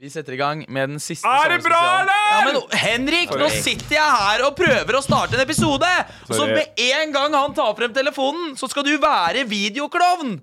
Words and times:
Vi 0.00 0.08
setter 0.08 0.32
i 0.32 0.36
gang 0.40 0.62
med 0.72 0.94
den 0.94 1.00
siste 1.02 1.28
Er 1.28 1.50
det 1.52 1.58
bra, 1.60 1.78
eller? 2.00 2.20
Ja, 2.32 2.36
men 2.46 2.78
Henrik, 2.80 3.34
nå 3.36 3.50
sitter 3.52 3.98
jeg 3.98 4.14
her 4.16 4.44
og 4.46 4.54
prøver 4.56 4.96
å 4.96 5.02
starte 5.04 5.36
en 5.36 5.42
episode! 5.44 5.90
Og 6.24 6.32
så 6.38 6.46
med 6.48 6.80
en 6.86 7.12
gang 7.12 7.36
han 7.36 7.52
tar 7.52 7.74
frem 7.76 7.92
telefonen, 7.92 8.54
så 8.56 8.64
skal 8.72 8.86
du 8.88 8.94
være 9.02 9.44
videoklovn! 9.50 10.38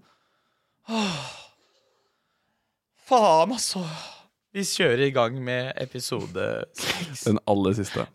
Åh. 0.94 1.18
Faen, 3.10 3.58
altså. 3.58 3.82
Vi 4.54 4.62
kjører 4.62 5.08
i 5.08 5.10
gang 5.18 5.42
med 5.42 5.74
episode 5.82 6.48
seks. 6.78 7.26
Den 7.26 7.42
aller 7.50 7.74
siste. 7.82 8.06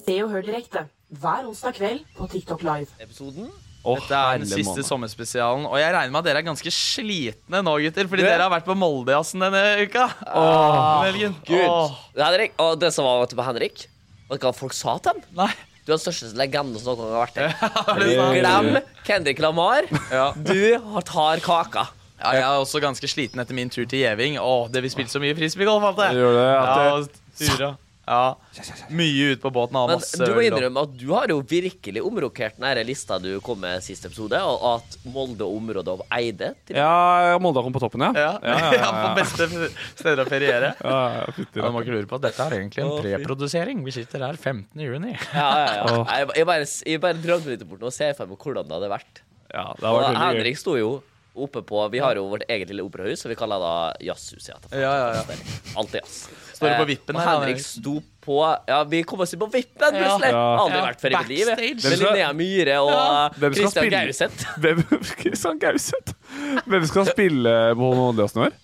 Se 0.00 0.20
og 0.24 0.32
hør 0.32 0.48
direkte 0.48 0.88
hver 1.12 1.44
onsdag 1.44 1.76
kveld 1.76 2.06
på 2.16 2.32
TikTok 2.32 2.64
Live. 2.64 2.94
Episoden? 3.04 3.52
Dette 3.84 4.18
er 4.18 4.40
den 4.42 4.50
siste 4.50 4.82
sommerspesialen, 4.84 5.64
og 5.68 5.78
jeg 5.80 5.92
regner 5.94 6.10
med 6.12 6.18
at 6.20 6.26
dere 6.28 6.40
er 6.42 6.46
ganske 6.48 6.72
slitne 6.74 7.60
nå, 7.64 7.76
gutter. 7.84 8.08
Fordi 8.10 8.26
dere 8.26 8.42
har 8.44 8.50
vært 8.52 8.66
på 8.66 8.74
Moldejazzen 8.76 9.40
denne 9.46 9.62
uka. 9.86 10.08
Helgen. 11.06 11.36
Gud. 11.46 11.64
Åh. 11.64 11.94
Henrik, 12.18 12.52
og 12.60 12.76
det 12.82 12.90
som 12.96 13.06
var 13.08 13.22
vet 13.22 13.32
du, 13.32 13.38
på 13.38 13.46
Henrik 13.46 13.86
Vet 14.28 14.42
du 14.42 14.44
hva 14.44 14.52
folk 14.52 14.74
sa 14.76 14.98
til 15.00 15.14
ham? 15.14 15.22
Nei. 15.38 15.52
Du 15.86 15.94
er 15.94 15.96
den 15.96 16.02
største 16.02 16.34
legenden 16.36 16.76
som 16.82 16.98
noen 16.98 17.14
har 17.14 17.22
vært 17.24 17.38
her. 17.40 17.54
Glem 18.36 18.74
Kendrick 19.06 19.38
Lamar. 19.40 19.86
Ja. 20.12 20.26
Du 20.36 20.58
har- 20.92 21.06
tar 21.08 21.40
kaka. 21.40 21.86
Ja, 22.18 22.32
jeg 22.34 22.42
er 22.44 22.60
også 22.60 22.80
ganske 22.82 23.08
sliten 23.08 23.40
etter 23.40 23.54
min 23.56 23.70
tur 23.72 23.86
til 23.88 24.02
Gjeving. 24.02 24.36
Åh, 24.42 24.66
det 24.74 24.82
vi 24.84 24.90
spilte 24.92 25.14
så 25.14 25.22
mye 25.22 25.36
frisbeegolf, 25.38 25.86
alt 25.92 26.00
det. 26.02 26.10
Gjør 26.18 26.34
det, 26.36 26.48
at 26.58 26.82
ja, 26.82 26.96
det- 27.06 27.48
tura. 27.54 27.70
Ja. 28.08 28.88
Mye 28.88 29.34
ut 29.34 29.42
på 29.42 29.50
båten 29.52 29.76
og 29.78 29.90
Men 29.90 30.00
masse 30.00 30.18
du 30.24 30.32
må 30.34 30.44
innrømme 30.46 30.84
at 30.86 30.94
du 30.96 31.06
har 31.12 31.28
jo 31.32 31.38
virkelig 31.44 32.02
omrokert 32.04 32.56
den 32.58 32.80
lista 32.88 33.18
du 33.22 33.30
kom 33.44 33.60
med 33.62 33.84
sist 33.84 34.06
episode, 34.08 34.40
og 34.40 34.64
at 34.78 34.96
Molde 35.12 35.44
og 35.46 35.58
området 35.60 35.94
av 35.94 36.04
Eide 36.18 36.52
til 36.68 36.78
Ja, 36.80 37.36
Molde 37.42 37.62
kom 37.66 37.74
på 37.76 37.82
toppen, 37.84 38.06
ja. 38.08 38.12
Ja, 38.16 38.32
ja, 38.42 38.56
ja, 38.72 38.80
ja. 38.82 38.90
på 39.04 39.12
beste 39.20 39.48
steder 39.98 40.24
å 40.24 40.28
feriere. 40.28 40.72
Ja, 40.82 40.96
Ja, 41.28 41.68
ikke 41.68 41.94
lure 41.94 42.08
på 42.08 42.18
at 42.18 42.26
dette 42.28 42.44
er 42.48 42.56
egentlig 42.58 42.84
en 42.84 42.94
preprodusering. 43.02 43.84
Vi 43.86 43.94
sitter 44.00 44.24
her 44.26 44.36
15. 44.40 44.72
juni. 44.82 45.14
Ja, 45.38 45.50
ja, 45.60 45.84
ja. 45.84 46.24
Jeg, 46.34 46.46
bare, 46.48 46.66
jeg 46.88 47.00
bare 47.02 47.20
drømte 47.22 47.52
litt 47.52 47.62
bort 47.68 47.82
nå 47.84 47.90
og 47.90 47.94
ser 47.94 48.14
for 48.18 48.30
meg 48.30 48.40
hvordan 48.42 48.66
det 48.68 48.74
hadde 48.78 48.90
vært. 48.90 49.20
Ja, 49.52 49.66
det 49.78 49.84
hadde 49.84 50.00
vært. 50.02 50.18
Henrik 50.24 50.58
sto 50.60 50.74
jo 50.78 50.90
oppe 51.44 51.62
på 51.66 51.84
Vi 51.92 52.00
har 52.02 52.18
jo 52.18 52.26
vårt 52.30 52.44
eget 52.50 52.70
lille 52.72 52.84
operahus, 52.86 53.24
og 53.26 53.32
vi 53.32 53.36
kaller 53.38 53.62
det 53.64 54.06
Jazzhuset. 54.08 54.68
Ja, 54.72 54.78
Ja, 54.78 54.92
ja, 55.14 55.22
er 55.22 55.90
jazz. 55.94 56.28
Står 56.58 56.68
du 56.68 56.74
på 56.74 56.82
Eh, 56.82 56.90
vippen 56.90 57.16
og 57.16 57.22
her, 57.22 57.28
Henrik 57.38 57.56
Henrik? 57.56 57.64
sto 57.64 58.02
på 58.24 58.38
Ja, 58.68 58.82
vi 58.84 59.02
kom 59.02 59.20
oss 59.20 59.32
inn 59.34 59.40
på 59.40 59.50
vippen, 59.52 59.94
Ja. 59.94 60.02
plutselig. 60.02 60.30
Ja. 60.32 60.44
Aldri 60.58 60.78
Ja, 60.78 60.86
vært 60.86 61.00
før 61.00 61.12
i 61.12 61.16
mitt 61.18 61.28
liv. 61.28 61.82
Med 61.84 61.98
Linnea 61.98 62.32
Myhre 62.32 62.78
og 62.82 63.54
Christian? 63.54 63.90
Gauseth. 63.90 64.46
Hvem 64.62 64.82
Christian 65.20 65.58
Gauseth? 65.58 66.14
Hvem 66.66 66.86
skal 66.86 67.06
spille 67.06 67.74
på 67.74 67.94
Moldejazzen 67.94 68.42
i 68.42 68.46
år? 68.46 68.56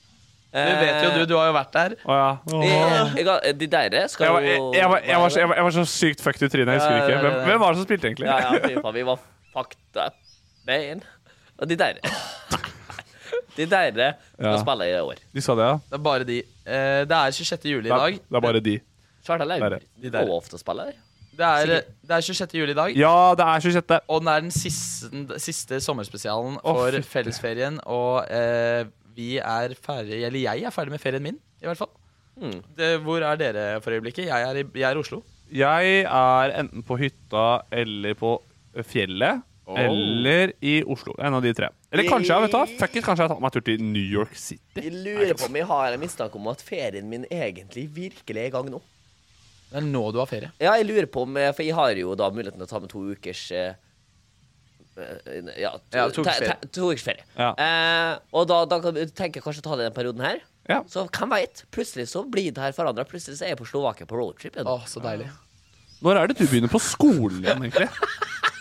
Det 0.54 0.74
vet 0.78 1.00
jo 1.02 1.10
du, 1.18 1.24
du 1.26 1.34
har 1.34 1.48
jo 1.48 1.54
vært 1.56 1.72
der. 1.74 1.94
Oh, 2.06 2.14
ja. 2.14 2.36
oh. 2.54 2.62
jeg, 2.62 3.26
jeg, 3.26 3.54
de 3.58 3.66
der 3.66 4.06
skal 4.06 4.28
Jeg 4.28 4.44
jeg, 4.52 4.58
jo 4.58 4.68
jeg, 4.76 4.90
var, 4.90 5.00
jeg, 5.02 5.18
var 5.18 5.28
så, 5.28 5.40
jeg, 5.40 5.48
jeg 5.56 5.64
var 5.66 5.74
så 5.74 5.84
sykt 5.84 6.20
fucked 6.22 6.46
i 6.46 6.48
trynet. 6.52 6.70
Jeg 6.76 6.80
husker 6.80 6.94
ikke. 7.00 7.16
Hvem, 7.24 7.32
ja, 7.32 7.38
ja. 7.38 7.44
hvem 7.48 7.60
var 7.60 7.74
det 7.74 7.80
som 7.80 7.88
spilte, 7.88 8.06
egentlig? 8.06 8.28
Ja, 8.30 8.36
ja, 8.38 8.60
fy 8.62 8.76
faen, 8.78 8.94
vi 8.94 9.02
var 9.08 9.18
fucked 9.50 9.98
up, 9.98 10.14
man. 10.70 11.02
Og 11.58 11.68
de 11.70 11.78
der 11.78 11.98
De 13.56 13.66
dere 13.70 14.14
skal 14.34 14.50
Ja. 14.50 14.58
spille 14.62 14.88
i 14.90 14.94
år. 15.00 15.14
De 15.34 15.40
sa 15.40 15.54
det, 15.54 15.64
ja. 15.68 15.74
Det 15.90 15.98
er 15.98 16.02
bare 16.02 16.24
de. 16.24 16.38
Eh, 16.66 17.04
Det 17.04 17.16
er 17.18 17.30
26. 17.30 17.70
juli 17.70 17.86
i 17.88 17.90
Det 17.90 17.92
er, 17.92 17.98
dag. 17.98 18.12
det 18.30 18.36
er 18.36 18.40
bare 18.40 18.60
de. 18.60 18.80
Svart 19.24 19.40
eller? 19.40 19.58
Der 19.58 19.66
er 19.66 19.78
det. 19.78 19.82
De 20.02 20.10
der. 20.10 20.26
Lov 20.26 20.42
til 20.44 20.56
å 20.58 20.60
spille 20.60 20.84
der. 20.88 20.92
Det 21.34 21.46
er, 21.46 21.66
det 22.06 22.10
er 22.10 22.20
26. 22.20 22.54
juli 22.60 22.70
i 22.70 22.74
dag. 22.74 22.96
Ja, 22.96 23.34
det 23.34 23.44
er 23.46 23.60
26. 23.60 24.00
Og 24.08 24.20
den 24.20 24.28
er 24.28 24.40
den 24.40 24.50
siste, 24.54 25.38
siste 25.42 25.80
sommerspesialen 25.80 26.58
for 26.62 26.90
fytti. 26.92 27.02
fellesferien. 27.10 27.80
Og 27.86 28.26
eh, 28.30 28.84
vi 29.16 29.38
er 29.38 29.74
ferdig 29.82 30.22
Eller 30.24 30.38
jeg 30.44 30.62
er 30.62 30.70
ferdig 30.70 30.90
med 30.90 31.00
ferien 31.00 31.22
min, 31.22 31.38
i 31.62 31.66
hvert 31.66 31.76
fall. 31.78 31.90
Hmm. 32.38 32.60
Det, 32.76 33.00
hvor 33.02 33.22
er 33.22 33.36
dere 33.36 33.80
for 33.80 33.90
øyeblikket? 33.94 34.26
Jeg 34.26 34.42
er 34.42 34.54
i, 34.62 34.64
jeg 34.74 34.90
er 34.90 34.96
i 34.96 34.98
Oslo. 35.02 35.22
Jeg 35.52 36.02
er 36.04 36.54
enten 36.60 36.82
på 36.82 36.96
hytta 36.98 37.62
eller 37.72 38.14
på 38.14 38.40
fjellet. 38.82 39.42
Eller 39.76 40.52
i 40.62 40.82
Oslo. 40.84 41.14
En 41.18 41.34
av 41.34 41.42
de 41.42 41.52
tre. 41.56 41.68
Eller 41.94 42.08
kanskje 42.10 42.34
jeg 42.34 42.44
vet 42.44 42.54
du? 42.56 42.74
Fuck 42.80 42.96
it, 42.98 43.04
kanskje 43.06 43.22
jeg 43.22 43.28
har 43.28 43.32
tatt 43.36 43.42
meg 43.44 43.50
en 43.52 43.54
tur 43.56 43.64
til 43.70 43.84
New 43.86 44.08
York 44.18 44.34
City. 44.36 44.82
Jeg 44.82 44.92
lurer 45.04 45.36
på 45.38 45.46
om 45.48 45.58
jeg 45.60 45.68
har 45.70 45.94
en 45.94 46.02
mistanke 46.02 46.40
om 46.40 46.50
at 46.50 46.64
ferien 46.66 47.06
min 47.08 47.24
egentlig 47.30 47.86
virkelig 47.94 48.42
er 48.42 48.50
i 48.50 48.54
gang 48.56 48.68
nå. 48.74 48.82
Det 49.70 49.80
er 49.80 49.86
nå 49.88 50.02
du 50.14 50.18
har 50.20 50.28
ferie. 50.30 50.50
Ja, 50.62 50.74
jeg 50.78 50.86
lurer 50.90 51.06
på 51.10 51.22
om 51.26 51.38
For 51.56 51.62
jeg 51.66 51.74
har 51.78 51.94
jo 51.98 52.12
da 52.18 52.28
muligheten 52.34 52.58
til 52.60 52.66
å 52.66 52.72
ta 52.74 52.80
med 52.82 52.90
to 52.92 53.00
ukers 53.14 53.44
eh, 53.54 53.74
eh, 54.98 55.52
Ja, 55.62 55.72
to, 55.78 55.96
Ja, 55.98 56.08
to 56.10 56.22
ukers 56.22 56.36
te- 56.38 56.44
ferie. 56.44 56.56
te- 56.60 56.68
to 56.76 56.90
ukers 56.92 57.02
ferie. 57.06 57.24
Ja. 57.38 57.52
Eh, 57.58 58.18
og 58.34 58.46
da, 58.50 58.64
da 58.70 58.80
kan- 58.84 58.94
tenker 58.94 59.40
jeg 59.40 59.46
kanskje 59.46 59.62
å 59.64 59.68
ta 59.70 59.76
det 59.78 59.86
i 59.86 59.88
den 59.90 59.96
perioden 59.96 60.20
her. 60.26 60.42
Ja. 60.68 60.82
Så 60.88 61.06
hvem 61.10 61.30
veit? 61.34 61.64
Plutselig 61.74 62.06
så 62.08 62.22
blir 62.30 62.50
det 62.54 62.62
her 62.62 62.72
forandra. 62.72 63.04
Plutselig 63.04 63.36
så 63.38 63.44
er 63.44 63.54
jeg 63.54 63.58
på 63.58 63.66
Slovakia 63.68 64.06
på 64.08 64.16
roadtrip. 64.16 64.54
igjen. 64.56 64.66
Å, 64.70 64.80
så 64.88 65.02
deilig. 65.04 65.30
Når 66.04 66.16
er 66.20 66.26
det 66.28 66.38
du 66.38 66.46
begynner 66.46 66.70
på 66.72 66.80
skolen 66.80 67.42
igjen, 67.42 67.66
egentlig? 67.66 67.88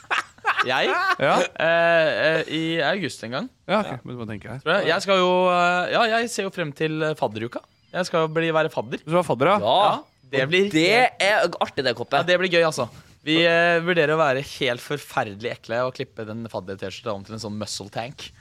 Jeg? 0.67 0.87
Ja, 1.19 1.35
Eh, 1.59 2.09
eh, 2.25 2.51
I 2.53 2.81
august 2.81 3.23
en 3.23 3.31
gang. 3.31 3.49
ja 3.67 3.79
ok, 3.81 4.03
men 4.05 4.17
hva 4.17 4.27
tenker 4.29 4.51
jeg? 4.53 4.63
tror 4.63 4.73
jeg. 4.79 4.87
Jeg 4.87 5.01
skal 5.05 5.17
jo 5.21 5.31
eh, 5.51 5.91
Ja, 5.93 6.03
jeg 6.17 6.29
ser 6.29 6.43
jo 6.47 6.51
frem 6.55 6.71
til 6.75 7.01
eh, 7.03 7.13
fadderuka. 7.19 7.59
Jeg 7.93 8.05
skal 8.09 8.25
jo 8.25 8.27
bli, 8.33 8.49
være 8.55 8.71
fadder. 8.73 9.03
Du 9.05 9.11
var 9.13 9.23
fadder, 9.27 9.51
ja? 9.53 9.57
Ja, 9.61 9.97
det 10.33 10.47
blir 10.49 10.69
det 10.73 10.87
er 11.21 11.49
artig, 11.61 11.83
det, 11.83 11.91
Ja, 11.93 11.97
Koppe. 11.99 12.23
det 12.25 12.39
blir 12.41 12.49
gøy, 12.49 12.63
altså. 12.65 12.87
Vi 13.23 13.37
eh, 13.47 13.79
vurderer 13.85 14.15
å 14.15 14.19
være 14.19 14.41
helt 14.59 14.81
forferdelig 14.83 15.51
ekle 15.59 15.83
og 15.87 15.93
klippe 15.95 16.25
den 16.27 16.47
fadder-T-skjorta 16.51 17.13
om 17.13 17.23
til 17.23 17.35
en 17.37 17.43
sånn 17.43 17.55
muscle 17.59 17.87
tank. 17.93 18.31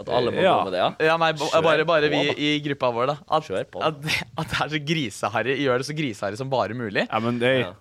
At 0.00 0.08
alle 0.08 0.32
må 0.32 0.40
Ja. 0.42 0.56
gå 0.58 0.64
med 0.64 0.72
det, 0.74 0.80
ja. 0.80 0.90
Ja, 1.12 1.16
nei, 1.20 1.32
ba- 1.36 1.46
Kjør 1.52 1.62
bare, 1.62 1.84
bare 1.88 2.08
på, 2.08 2.18
vi 2.18 2.26
da. 2.26 2.34
i 2.40 2.50
gruppa 2.64 2.90
vår, 2.96 3.06
da. 3.12 3.16
At, 3.30 3.44
Kjør 3.44 3.64
på. 3.70 3.82
at, 3.84 4.00
det- 4.02 4.22
at 4.36 4.48
det 4.48 4.60
er 4.64 4.68
så 4.74 4.80
griseharry. 4.90 5.56
Gjør 5.60 5.78
det 5.78 5.86
så 5.86 5.96
griseharry 5.96 6.36
som 6.40 6.48
bare 6.50 6.74
mulig. 6.74 7.06
Ja, 7.08 7.18
men 7.20 7.38
det 7.38 7.52
Ja. 7.60 7.72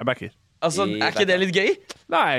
Jeg 0.00 0.06
backer. 0.06 0.30
Altså, 0.62 0.86
I 0.88 1.00
Er 1.02 1.10
ikke 1.10 1.26
det 1.26 1.38
litt 1.40 1.54
gøy? 1.54 1.76
Nei, 2.12 2.36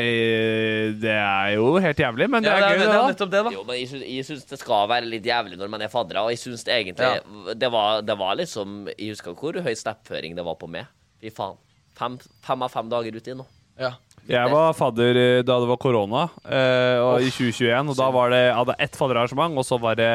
det 1.02 1.14
er 1.18 1.56
jo 1.56 1.72
helt 1.82 2.02
jævlig, 2.04 2.28
men 2.30 2.46
det 2.46 2.52
Ja, 2.52 2.60
er 2.60 2.76
gøy, 2.78 2.84
det, 2.84 2.94
det, 2.94 3.18
det 3.18 3.28
det, 3.34 3.42
da. 3.48 3.54
Jo, 3.56 3.64
men 3.66 3.80
jeg 3.80 3.90
syns, 3.90 4.06
jeg 4.06 4.28
syns 4.28 4.48
det 4.52 4.60
skal 4.62 4.88
være 4.92 5.10
litt 5.10 5.26
jævlig 5.26 5.58
når 5.58 5.72
man 5.74 5.82
er 5.82 5.90
faddere, 5.90 6.22
og 6.22 6.34
jeg 6.34 6.42
syns 6.44 6.66
det 6.68 6.76
egentlig 6.76 7.58
det, 7.58 7.72
var, 7.74 8.04
det 8.06 8.18
var 8.20 8.38
liksom 8.38 8.84
Jeg 8.94 9.16
husker 9.16 9.34
hvor 9.40 9.58
høy 9.66 9.74
snapføring 9.80 10.38
det 10.38 10.46
var 10.46 10.60
på 10.62 10.70
meg. 10.70 10.90
Fy 11.24 11.34
faen. 11.34 11.58
Fem, 11.98 12.18
fem 12.46 12.66
av 12.66 12.74
fem 12.74 12.90
dager 12.90 13.18
uti 13.18 13.36
nå. 13.38 13.46
Ja. 13.82 13.96
Jeg 14.30 14.52
var 14.54 14.72
fadder 14.78 15.18
eh, 15.20 15.42
da 15.44 15.58
det 15.60 15.68
var 15.68 15.80
korona, 15.82 16.28
eh, 16.46 17.02
oh, 17.04 17.18
i 17.20 17.28
2021. 17.34 17.90
Og 17.92 17.98
da 18.00 18.08
var 18.14 18.32
det, 18.32 18.40
jeg 18.46 18.58
hadde 18.62 18.76
ett 18.86 18.96
fadderarrangement, 18.96 19.58
og 19.60 19.66
så 19.68 19.80
var 19.82 19.98
det 20.00 20.12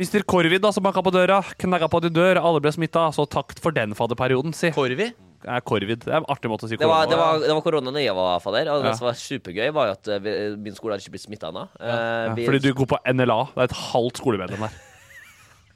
Mr. 0.00 0.22
Korvid 0.24 0.62
da, 0.64 0.70
som 0.72 0.84
banka 0.86 1.02
på 1.04 1.12
døra. 1.12 1.42
Knagga 1.60 1.90
på 1.92 2.00
din 2.06 2.14
dør, 2.16 2.40
alle 2.40 2.62
ble 2.64 2.72
smitta. 2.72 3.10
Så 3.12 3.26
takk 3.28 3.52
for 3.60 3.74
den 3.76 3.92
fadderperioden, 3.98 4.54
si. 4.56 4.70
Korvi? 4.72 5.10
Ja, 5.44 5.58
Korvid. 5.60 6.04
Det 6.04 6.12
er 6.12 6.20
en 6.20 6.28
artig 6.30 6.50
måte 6.52 6.66
å 6.66 6.70
si 6.70 6.76
Det 6.78 6.86
var, 6.86 7.06
korona 7.06 7.10
det 7.10 7.18
var, 7.22 7.40
det 7.46 7.56
var 7.56 7.64
korona 7.66 7.92
da 7.96 8.02
jeg 8.04 8.14
var 8.14 8.38
fadder, 8.44 8.70
og 8.74 8.84
det 8.86 8.94
som 8.98 9.08
var 9.08 9.18
supergøy, 9.18 9.72
var 9.74 9.90
jo 9.90 9.96
at 9.98 10.08
eh, 10.14 10.22
vi, 10.22 10.32
min 10.68 10.74
skole 10.78 10.94
hadde 10.94 11.02
ikke 11.06 11.16
blitt 11.16 11.26
smitta 11.26 11.50
ennå. 11.50 11.66
Eh, 11.82 12.40
Fordi 12.46 12.62
du 12.62 12.72
går 12.78 12.90
på 12.94 12.98
NLA. 13.14 13.40
Det 13.54 13.64
er 13.66 13.70
et 13.72 13.78
halvt 13.92 14.22
skolemedlem 14.22 14.66
der. 14.68 14.80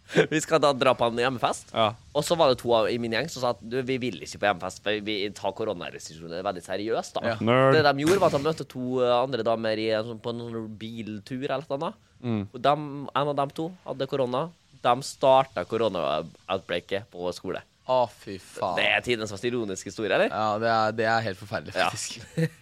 vi 0.30 0.38
skal 0.38 0.60
da 0.62 0.70
dra 0.70 0.92
på 0.94 1.08
en 1.10 1.18
hjemmefest. 1.18 1.72
Ja. 1.74 1.88
Og 2.14 2.22
så 2.22 2.36
var 2.38 2.52
det 2.52 2.60
to 2.60 2.70
av, 2.78 2.86
i 2.92 2.98
min 3.02 3.10
gjeng 3.16 3.26
som 3.32 3.42
sa 3.42 3.50
at 3.56 3.62
du, 3.66 3.80
vi 3.88 3.96
vil 3.98 4.20
ikke 4.22 4.38
på 4.38 4.46
hjemmefest, 4.46 4.82
for 4.84 5.00
vi 5.08 5.16
tar 5.34 5.54
koronarestriksjoner 5.58 6.44
veldig 6.46 6.62
seriøst. 6.62 7.18
da 7.18 7.32
Ja. 7.32 7.34
Det 7.74 7.82
de 7.88 8.04
gjorde, 8.04 8.20
var 8.22 8.30
at 8.30 8.38
de 8.38 8.44
møtte 8.46 8.68
to 8.70 9.00
eh, 9.02 9.10
andre 9.18 9.42
damer 9.46 9.82
i, 9.82 9.88
sånn- 10.06 10.22
på 10.22 10.30
en 10.30 10.44
sånn 10.46 10.68
biltur 10.78 11.42
eller 11.48 11.66
noe 11.66 11.80
annet. 11.80 11.98
Mm. 12.22 12.42
Og 12.54 12.62
dem, 12.62 12.86
en 13.10 13.32
av 13.34 13.36
dem 13.42 13.50
to 13.58 13.66
hadde 13.84 14.06
korona. 14.14 14.46
De 14.86 14.94
starta 15.02 15.64
korona-outbreaket 15.66 17.08
på 17.10 17.26
skole. 17.34 17.62
Å, 17.86 18.00
fy 18.10 18.34
faen. 18.42 18.74
Det 18.80 18.86
er 18.90 19.02
tidenes 19.06 19.30
mest 19.30 19.44
ironiske 19.46 19.90
historie, 19.92 20.10
eller? 20.16 20.32
Ja, 20.32 20.56
det 20.58 20.70
er, 20.72 20.94
det 20.98 21.04
er 21.06 21.20
helt 21.28 21.38
forferdelig, 21.38 21.74
Ja. 21.78 21.86
faktisk. 21.92 22.16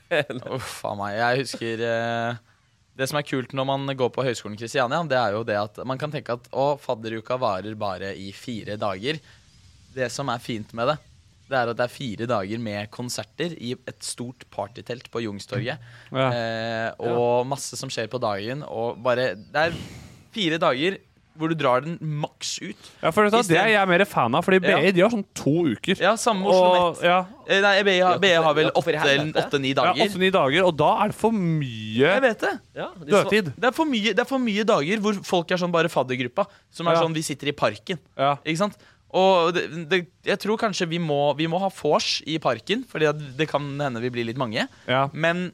Uff 0.58 0.82
a 0.84 0.92
meg. 0.98 1.14
Jeg 1.16 1.40
husker 1.44 1.84
eh, 1.88 2.42
Det 2.98 3.08
som 3.08 3.16
er 3.18 3.24
kult 3.26 3.54
når 3.56 3.66
man 3.70 3.94
går 3.96 4.10
på 4.12 4.24
Høgskolen 4.26 4.58
Kristiania, 4.60 5.00
det 5.08 5.16
er 5.16 5.32
jo 5.38 5.40
det 5.48 5.56
at 5.62 5.80
man 5.88 5.98
kan 5.98 6.12
tenke 6.12 6.36
at 6.36 6.50
å, 6.52 6.74
fadderuka 6.78 7.38
varer 7.40 7.74
bare 7.80 8.12
i 8.20 8.28
fire 8.36 8.76
dager. 8.80 9.18
Det 9.96 10.10
som 10.12 10.28
er 10.28 10.42
fint 10.44 10.70
med 10.76 10.92
det, 10.92 10.98
det 11.48 11.56
er 11.58 11.72
at 11.72 11.76
det 11.80 11.84
er 11.88 11.92
fire 11.96 12.28
dager 12.28 12.60
med 12.62 12.90
konserter 12.94 13.52
i 13.60 13.72
et 13.76 14.04
stort 14.04 14.44
partytelt 14.52 15.08
på 15.12 15.24
Jungstorget. 15.24 15.80
Ja. 16.12 16.28
Eh, 16.28 17.02
og 17.04 17.48
masse 17.48 17.76
som 17.80 17.90
skjer 17.92 18.08
på 18.12 18.20
dagen. 18.22 18.62
Og 18.68 19.00
bare 19.04 19.32
Det 19.40 19.66
er 19.68 19.76
fire 20.34 20.60
dager 20.60 21.00
hvor 21.36 21.50
du 21.50 21.54
drar 21.58 21.81
den 21.82 21.96
maks 22.00 22.52
ut. 22.62 22.90
Ja, 23.02 23.10
for 23.10 23.25
vet 23.26 23.32
du 23.34 23.48
Det 23.54 23.58
er 23.58 23.69
jeg 23.72 23.88
mer 23.90 24.04
fan 24.06 24.34
av, 24.34 24.44
Fordi 24.46 24.60
BI 24.62 24.70
Ja. 24.70 24.90
de 24.92 25.00
har 25.02 25.10
sånn 25.10 25.25
to 25.34 25.54
uker. 25.75 25.98
Ja, 26.00 26.14
samme 26.16 26.46
Oslo 26.46 27.02
ja, 27.02 27.25
Eh, 27.48 27.60
Nei, 27.60 27.82
BI 27.82 27.98
har, 28.00 28.19
BI 28.22 28.31
har 28.32 28.54
vel 28.54 28.70
Ja, 28.70 28.70
åtte-ni 28.70 29.72
ja, 29.75 29.75
dager. 29.75 30.04
åtte-ni 30.06 30.31
dager, 30.32 30.64
og 30.64 30.76
da 30.76 30.92
er 31.04 31.08
det 31.08 31.14
for 31.19 31.32
mye 31.32 31.98
Jeg 32.14 32.22
vet 32.22 32.38
det. 32.40 32.54
Ja, 32.75 32.88
de 32.98 33.10
dødtid. 33.10 33.52
Det 33.58 33.64
er, 33.64 33.72
for 33.72 33.84
mye, 33.84 34.14
det 34.14 34.19
er 34.20 34.31
for 34.31 34.38
mye 34.38 34.64
dager 34.64 34.98
hvor 35.04 35.14
folk 35.25 35.50
er 35.50 35.56
sånn 35.60 35.72
bare 35.75 35.88
faddergruppa. 35.88 36.46
Som 36.70 36.86
er 36.88 36.94
Ja. 36.94 37.02
sånn 37.02 37.14
vi 37.14 37.22
sitter 37.22 37.48
i 37.48 37.52
parken. 37.52 37.98
Ja. 38.16 38.36
Ikke 38.46 38.58
sant? 38.58 38.76
Og 39.14 39.52
det, 39.54 39.88
det, 39.88 40.06
jeg 40.26 40.38
tror 40.42 40.56
kanskje 40.58 40.88
vi 40.88 40.98
må, 40.98 41.36
vi 41.36 41.46
må 41.46 41.58
ha 41.60 41.69
vors 41.69 42.20
i 42.26 42.38
parken, 42.38 42.84
Fordi 42.88 43.12
det 43.36 43.48
kan 43.48 43.62
hende 43.78 44.00
vi 44.00 44.10
blir 44.10 44.25
litt 44.26 44.36
mange. 44.38 44.66
Ja. 44.88 45.08
Men 45.12 45.52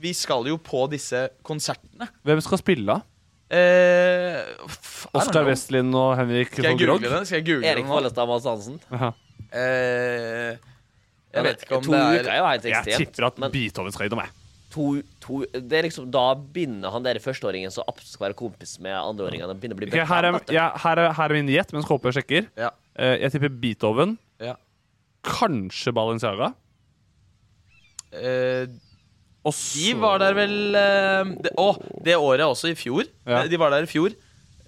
vi 0.00 0.12
skal 0.12 0.44
jo 0.44 0.56
på 0.58 0.88
disse 0.90 1.30
konsertene. 1.44 2.08
Hvem 2.24 2.40
skal 2.44 2.58
spille, 2.58 2.86
da? 2.86 3.00
Eh, 3.46 4.40
don't 4.58 5.20
Oskar. 5.20 5.44
Westlin 5.46 5.92
og 5.94 6.16
Henrik 6.18 6.50
Skal 6.50 6.64
jeg 6.66 6.72
von 6.74 6.80
google 6.80 7.10
Grogg? 7.10 7.26
Skal 7.28 7.38
jeg 7.38 7.46
google 7.46 7.68
Erik? 7.70 7.86
Follestad 7.86 8.26
Mads 8.30 8.48
Hansen. 8.48 8.80
Eh, 9.54 10.56
jeg 11.36 11.44
vet 11.46 11.62
ikke 11.62 11.78
om 11.78 11.84
to 11.84 11.94
det 11.94 12.00
uker 12.02 12.26
er 12.26 12.32
er 12.32 12.40
jo 12.40 12.48
helt 12.50 12.66
Jeg 12.72 12.98
tipper 13.04 13.28
at 13.28 13.38
men 13.38 13.52
Beethoven 13.54 13.94
skal 13.94 14.08
innom, 14.08 14.24
jeg. 14.24 14.34
to, 14.74 14.86
to, 15.22 15.38
det 15.54 15.78
er 15.78 15.86
liksom, 15.86 16.10
da 16.12 16.24
begynner 16.34 16.90
han 16.92 17.04
der 17.06 17.20
førsteåringen 17.22 17.70
som 17.72 17.86
absolutt 17.86 18.16
skal 18.16 18.26
være 18.26 18.38
kompis 18.40 18.76
med 18.82 18.96
andreåringene. 18.98 19.48
Han 19.52 19.60
begynner 19.62 19.78
å 19.78 19.80
bli 19.80 19.88
Ok, 19.92 20.00
her, 20.10 20.28
er, 20.28 20.40
ja, 20.52 20.66
her, 20.82 21.00
er, 21.04 21.14
her 21.16 21.30
er 21.30 21.38
min 21.38 21.52
gjett 21.54 21.72
mens 21.76 21.86
KP 21.88 22.10
sjekker. 22.18 22.50
Ja. 22.58 22.72
Uh, 22.98 23.14
jeg 23.22 23.36
tipper 23.36 23.54
Beethoven. 23.62 24.16
Ja. 24.42 24.56
Kanskje 25.26 25.94
Balenciaga. 25.96 26.52
Eh, 28.16 28.66
Og 29.46 29.54
De 29.54 29.90
var 30.02 30.20
der 30.22 30.34
vel 30.34 30.54
eh, 30.74 31.34
det, 31.44 31.52
Å, 31.60 31.68
det 32.02 32.16
året 32.18 32.46
også, 32.46 32.72
i 32.72 32.78
fjor. 32.78 33.06
Ja. 33.28 33.44
De 33.46 33.60
var 33.60 33.74
der 33.74 33.86
i 33.86 33.90
fjor. 33.90 34.14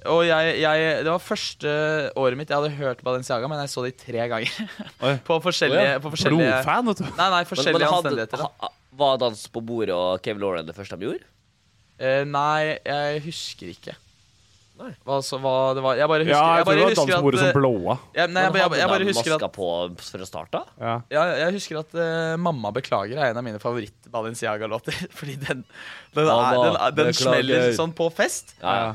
Og 0.08 0.20
jeg, 0.28 0.52
jeg, 0.62 0.90
det 1.02 1.10
var 1.10 1.22
første 1.22 1.70
året 2.16 2.38
mitt 2.38 2.52
jeg 2.52 2.60
hadde 2.60 2.76
hørt 2.78 3.00
Balenciaga, 3.04 3.48
men 3.50 3.58
jeg 3.64 3.72
så 3.72 3.82
de 3.84 3.90
tre 3.98 4.28
ganger. 4.30 4.52
På 5.28 5.40
forskjellige, 5.42 5.98
på 6.04 6.12
forskjellige 6.14 6.52
Blodfan, 6.52 6.86
vet 6.92 7.02
du. 7.02 7.08
Nei, 7.18 7.30
nei, 7.34 7.40
forskjellige 7.48 7.82
men 7.82 7.96
hadde, 7.96 8.12
omstendigheter. 8.12 8.44
da. 8.44 8.68
ha, 8.68 8.70
var 8.98 9.18
Dans 9.20 9.42
på 9.54 9.62
bordet 9.62 9.94
og 9.94 10.22
Kevin 10.24 10.42
Lauren 10.42 10.66
det 10.66 10.74
første 10.76 10.96
de 10.98 11.10
gjorde? 11.10 11.26
Eh, 11.98 12.22
nei, 12.30 12.78
jeg 12.86 13.24
husker 13.26 13.74
ikke. 13.74 13.94
Hva, 14.78 15.16
så, 15.26 15.38
hva 15.42 15.52
det 15.74 15.82
var 15.82 15.98
Jeg 15.98 16.08
bare 16.10 16.22
husker, 16.22 16.34
Ja, 16.36 16.42
jeg 16.42 16.58
jeg 16.58 16.64
tror 16.64 16.68
bare 16.68 16.76
det 16.78 16.84
var 16.84 16.92
husker 16.92 17.10
dansbordet 17.12 17.40
som 17.40 17.48
at, 17.48 17.56
blåa. 17.58 17.94
eh, 17.96 18.18
jeg, 18.18 18.30
nei, 18.30 18.44
jeg, 18.44 18.52
jeg, 18.54 18.62
jeg, 18.70 18.78
jeg 18.78 18.90
bare 18.92 19.08
husker 19.08 19.34
at 19.34 19.46
på 19.56 19.70
fra 20.04 20.28
start 20.28 20.58
av? 20.60 20.68
Ja. 20.78 20.94
ja, 21.16 21.24
jeg 21.42 21.56
husker 21.56 21.80
at 21.80 21.96
uh, 21.98 22.36
'Mamma 22.38 22.72
beklager' 22.76 23.18
er 23.18 23.32
en 23.32 23.40
av 23.40 23.46
mine 23.46 23.58
favoritt-Balenciaga-låter. 23.62 25.00
Fordi 25.18 25.34
den, 25.42 25.64
den, 26.14 26.30
er, 26.30 26.60
den, 26.62 26.78
den 27.00 27.12
smeller 27.16 27.72
sånn 27.78 27.96
på 27.98 28.06
fest. 28.14 28.54
Ja, 28.62 28.76
ja. 28.84 28.94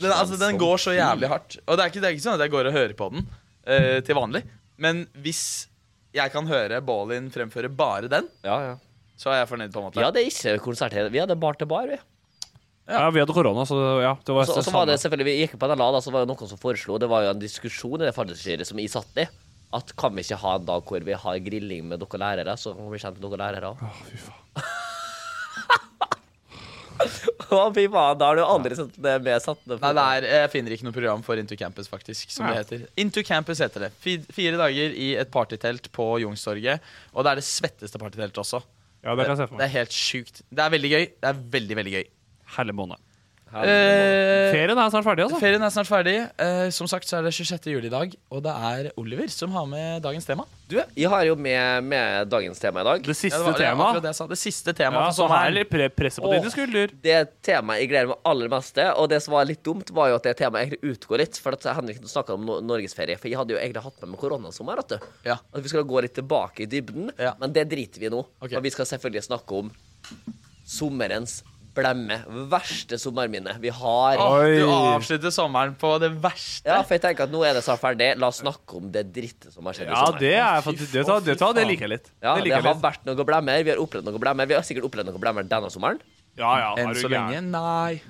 Den, 0.00 0.10
altså, 0.12 0.36
den 0.40 0.58
går 0.60 0.80
så 0.80 0.96
jævlig 0.96 1.28
hardt. 1.32 1.58
Og 1.64 1.76
det 1.76 1.84
er 1.84 1.92
ikke, 1.92 2.00
det 2.00 2.08
er 2.10 2.16
ikke 2.16 2.26
sånn 2.26 2.38
at 2.38 2.44
jeg 2.44 2.52
går 2.52 2.70
og 2.70 2.76
hører 2.76 2.96
på 2.96 3.10
den 3.12 3.28
uh, 3.28 4.00
til 4.04 4.18
vanlig. 4.18 4.44
Men 4.80 5.04
hvis 5.24 5.44
jeg 6.14 6.32
kan 6.32 6.48
høre 6.48 6.80
Ballin 6.84 7.30
fremføre 7.34 7.70
bare 7.72 8.10
den, 8.10 8.28
ja, 8.46 8.56
ja. 8.70 8.74
så 9.20 9.32
er 9.32 9.42
jeg 9.42 9.52
fornøyd. 9.52 9.72
på 9.74 9.80
en 9.80 9.88
måte 9.88 10.00
Vi 10.00 10.06
hadde 10.06 10.26
ikke 10.28 10.58
konsert 10.64 10.96
her. 10.96 11.08
Vi 11.12 11.22
hadde 11.22 11.36
bar 11.40 11.58
til 11.58 11.70
bar. 11.70 11.88
Vi. 11.90 11.98
Ja, 12.88 13.10
vi 13.10 13.20
hadde 13.22 13.32
korona, 13.36 13.64
så 13.68 13.78
ja. 14.02 14.12
Det 14.24 14.34
var 14.36 14.44
så- 14.48 14.62
så 14.62 14.72
var 14.74 14.86
det 14.86 14.98
selvfølgelig 15.00 15.24
Vi 15.30 15.36
gikk 15.46 15.58
på 15.58 15.66
NLA, 15.70 15.90
da, 15.92 16.00
så 16.04 16.12
var 16.12 16.24
det 16.26 16.28
noen 16.34 16.48
som 16.48 16.58
foreslo 16.58 16.98
Det 17.00 17.08
var 17.08 17.22
jo 17.24 17.30
en 17.30 17.40
diskusjon 17.40 18.00
i 18.02 18.04
det 18.10 18.14
fadderstyret 18.14 18.66
som 18.66 18.78
jeg 18.78 18.90
satt 18.92 19.16
i. 19.24 19.26
At 19.74 19.94
kan 19.96 20.14
vi 20.14 20.22
ikke 20.22 20.36
ha 20.38 20.54
en 20.56 20.64
dag 20.68 20.84
hvor 20.86 21.02
vi 21.02 21.12
har 21.12 21.38
grilling 21.42 21.88
med 21.88 21.98
dere 21.98 22.18
lærere? 22.20 22.54
Så 22.60 22.74
kan 22.76 22.90
vi 22.92 22.98
kjenne 23.02 23.18
dere 23.24 23.40
lærere 23.40 23.72
òg. 23.74 23.80
Å, 27.54 27.58
fy 27.74 27.84
faen. 27.90 28.18
Da 28.20 28.28
har 28.30 28.38
du 28.38 28.42
aldri 28.44 28.76
sett 28.78 28.94
det 29.02 29.14
med 29.24 29.42
satt 29.42 29.58
på. 29.66 29.76
Nei, 29.82 29.90
det 29.96 30.04
er, 30.04 30.26
jeg 30.44 30.50
finner 30.52 30.74
ikke 30.76 30.86
noe 30.86 30.94
program 30.94 31.24
for 31.26 31.40
Into 31.40 31.56
Campus, 31.58 31.88
faktisk. 31.90 32.30
Som 32.32 32.46
det 32.48 32.60
heter 32.62 32.84
Into 33.02 33.24
Campus 33.26 33.60
heter 33.62 33.86
det. 33.88 33.90
Fire 34.32 34.56
dager 34.60 34.94
i 34.94 35.10
et 35.20 35.30
partytelt 35.34 35.90
på 35.94 36.06
Youngstorget. 36.22 36.80
Og 37.12 37.26
det 37.26 37.32
er 37.34 37.40
det 37.42 37.46
svetteste 37.48 37.98
partyteltet 38.00 38.40
også. 38.44 38.62
Ja, 39.04 39.12
det 39.18 39.26
kan 39.26 39.34
jeg 39.34 39.42
se 39.42 39.48
for 39.50 39.60
Det 39.60 39.66
er 39.66 39.74
helt 39.74 39.92
sjukt. 39.98 40.42
Det 40.48 40.64
er 40.64 40.70
veldig 40.72 40.90
gøy. 40.94 41.04
Det 41.20 41.30
er 41.32 41.42
veldig, 41.58 41.76
veldig 41.82 41.94
gøy. 41.98 42.06
Herlig 42.56 42.76
måned. 42.76 43.00
Eh, 43.54 44.50
Ferien 44.50 44.74
er 44.74 44.88
snart 44.90 45.06
ferdig, 45.06 45.24
altså. 45.28 45.38
ferien 45.38 45.62
er 45.62 45.70
snart 45.70 45.86
ferdig. 45.86 46.14
Eh, 46.42 46.64
som 46.74 46.88
sagt 46.90 47.06
så 47.06 47.20
er 47.20 47.26
det 47.28 47.30
26. 47.36 47.68
juli 47.70 47.86
i 47.86 47.92
dag. 47.92 48.14
Og 48.34 48.40
det 48.42 48.50
er 48.50 48.88
Oliver 48.98 49.30
som 49.30 49.52
har 49.54 49.68
med 49.70 50.02
dagens 50.02 50.26
tema. 50.26 50.46
Du, 50.66 50.74
jeg 50.80 51.10
har 51.12 51.22
jo 51.28 51.36
med, 51.38 51.84
med 51.86 52.26
dagens 52.32 52.58
tema 52.58 52.82
i 52.82 52.88
dag. 52.88 53.04
Det 53.06 53.14
siste 53.14 53.38
Ja, 53.38 53.52
det 53.52 53.60
det 53.60 53.68
temaet. 53.68 54.00
det. 54.02 54.14
Det 54.32 54.40
siste 54.40 54.74
Ja, 54.74 54.78
temaet 54.80 55.14
så 55.14 55.28
her 55.30 55.46
er 55.52 55.54
litt 55.60 55.70
pre 55.70 55.86
presset 55.94 56.24
på 56.24 56.32
dine 56.32 56.50
skulder. 56.50 56.96
Det 57.04 57.20
temaet 57.46 57.84
jeg 57.84 57.92
gleder 57.92 58.10
meg 58.10 58.26
aller 58.32 58.50
mest 58.56 58.74
til, 58.74 58.90
og 58.90 59.08
det 59.14 59.22
som 59.22 59.36
var 59.38 59.46
litt 59.46 59.62
dumt, 59.62 59.94
var 59.94 60.10
jo 60.10 60.18
at 60.18 60.26
det 60.26 60.36
temaet 60.42 60.66
egentlig 60.66 60.96
utgår 60.96 61.22
litt. 61.22 61.38
For 61.38 61.54
at 61.54 61.70
Henrik 61.78 62.02
snakka 62.02 62.34
om 62.34 62.48
no 62.48 62.58
norgesferie. 62.74 63.20
For 63.22 63.30
jeg 63.30 63.38
hadde 63.38 63.54
jo 63.54 63.62
egentlig 63.62 63.86
hatt 63.86 64.02
med 64.02 64.16
meg 64.16 64.24
koronasommer. 64.24 64.82
At. 64.82 64.98
Ja. 65.22 65.38
At 65.54 65.62
vi 65.62 65.70
skal 65.70 65.86
gå 65.86 66.02
litt 66.02 66.18
tilbake 66.18 66.66
i 66.66 66.70
dybden. 66.74 67.12
Ja. 67.22 67.36
Men 67.38 67.54
det 67.54 67.68
driter 67.70 68.02
vi 68.02 68.10
i 68.10 68.14
nå. 68.18 68.26
Okay. 68.40 68.58
Og 68.58 68.66
vi 68.66 68.74
skal 68.74 68.90
selvfølgelig 68.96 69.28
snakke 69.30 69.62
om 69.62 69.70
sommerens 70.66 71.44
blemme. 71.74 72.20
Verste 72.52 72.98
sommerminne 73.00 73.56
vi 73.62 73.68
har. 73.74 74.16
Åh, 74.20 74.36
Oi. 74.40 74.54
du 74.60 74.68
avslutter 74.70 75.32
sommeren 75.34 75.74
på 75.80 75.90
det 76.02 76.10
verste. 76.22 76.66
Ja, 76.70 76.80
for 76.82 76.94
jeg 76.96 77.02
tenker 77.04 77.26
at 77.26 77.32
nå 77.34 77.42
er 77.46 77.54
det 77.58 77.64
snart 77.66 77.82
ferdig. 77.82 78.12
La 78.22 78.28
oss 78.30 78.40
snakke 78.42 78.78
om 78.80 78.90
det 78.94 79.06
drittet 79.12 79.52
som 79.52 79.66
har 79.66 79.74
skjedd 79.76 79.90
i 79.90 79.94
Ja, 79.94 80.04
sommer. 80.06 80.18
det 80.20 80.34
er 80.34 80.60
Det, 80.94 81.06
tar- 81.06 81.20
det, 81.26 81.38
tar- 81.38 81.54
det 81.58 81.66
liker 81.68 81.88
jeg 81.88 81.94
litt. 81.96 82.10
Ja, 82.22 82.34
det 82.38 82.44
det 82.44 82.52
har 82.58 82.62
litt. 82.74 82.82
vært 82.82 83.04
noen 83.10 83.26
blemmer. 83.26 83.64
Vi 83.64 83.70
har 83.74 83.78
opplevd 83.82 84.04
noen 84.08 84.20
blemmer. 84.22 84.46
Vi 84.46 84.54
har 84.54 84.62
sikkert 84.62 84.84
opplevd 84.90 85.10
noen 85.12 85.20
blemmer 85.20 85.42
denne 85.48 85.70
sommeren. 85.70 86.00
Ja, 86.36 86.52
ja, 86.58 86.74
Enn 86.82 86.94
du 86.94 86.98
så 87.00 87.08
lenge, 87.10 87.40
nei. 87.42 88.00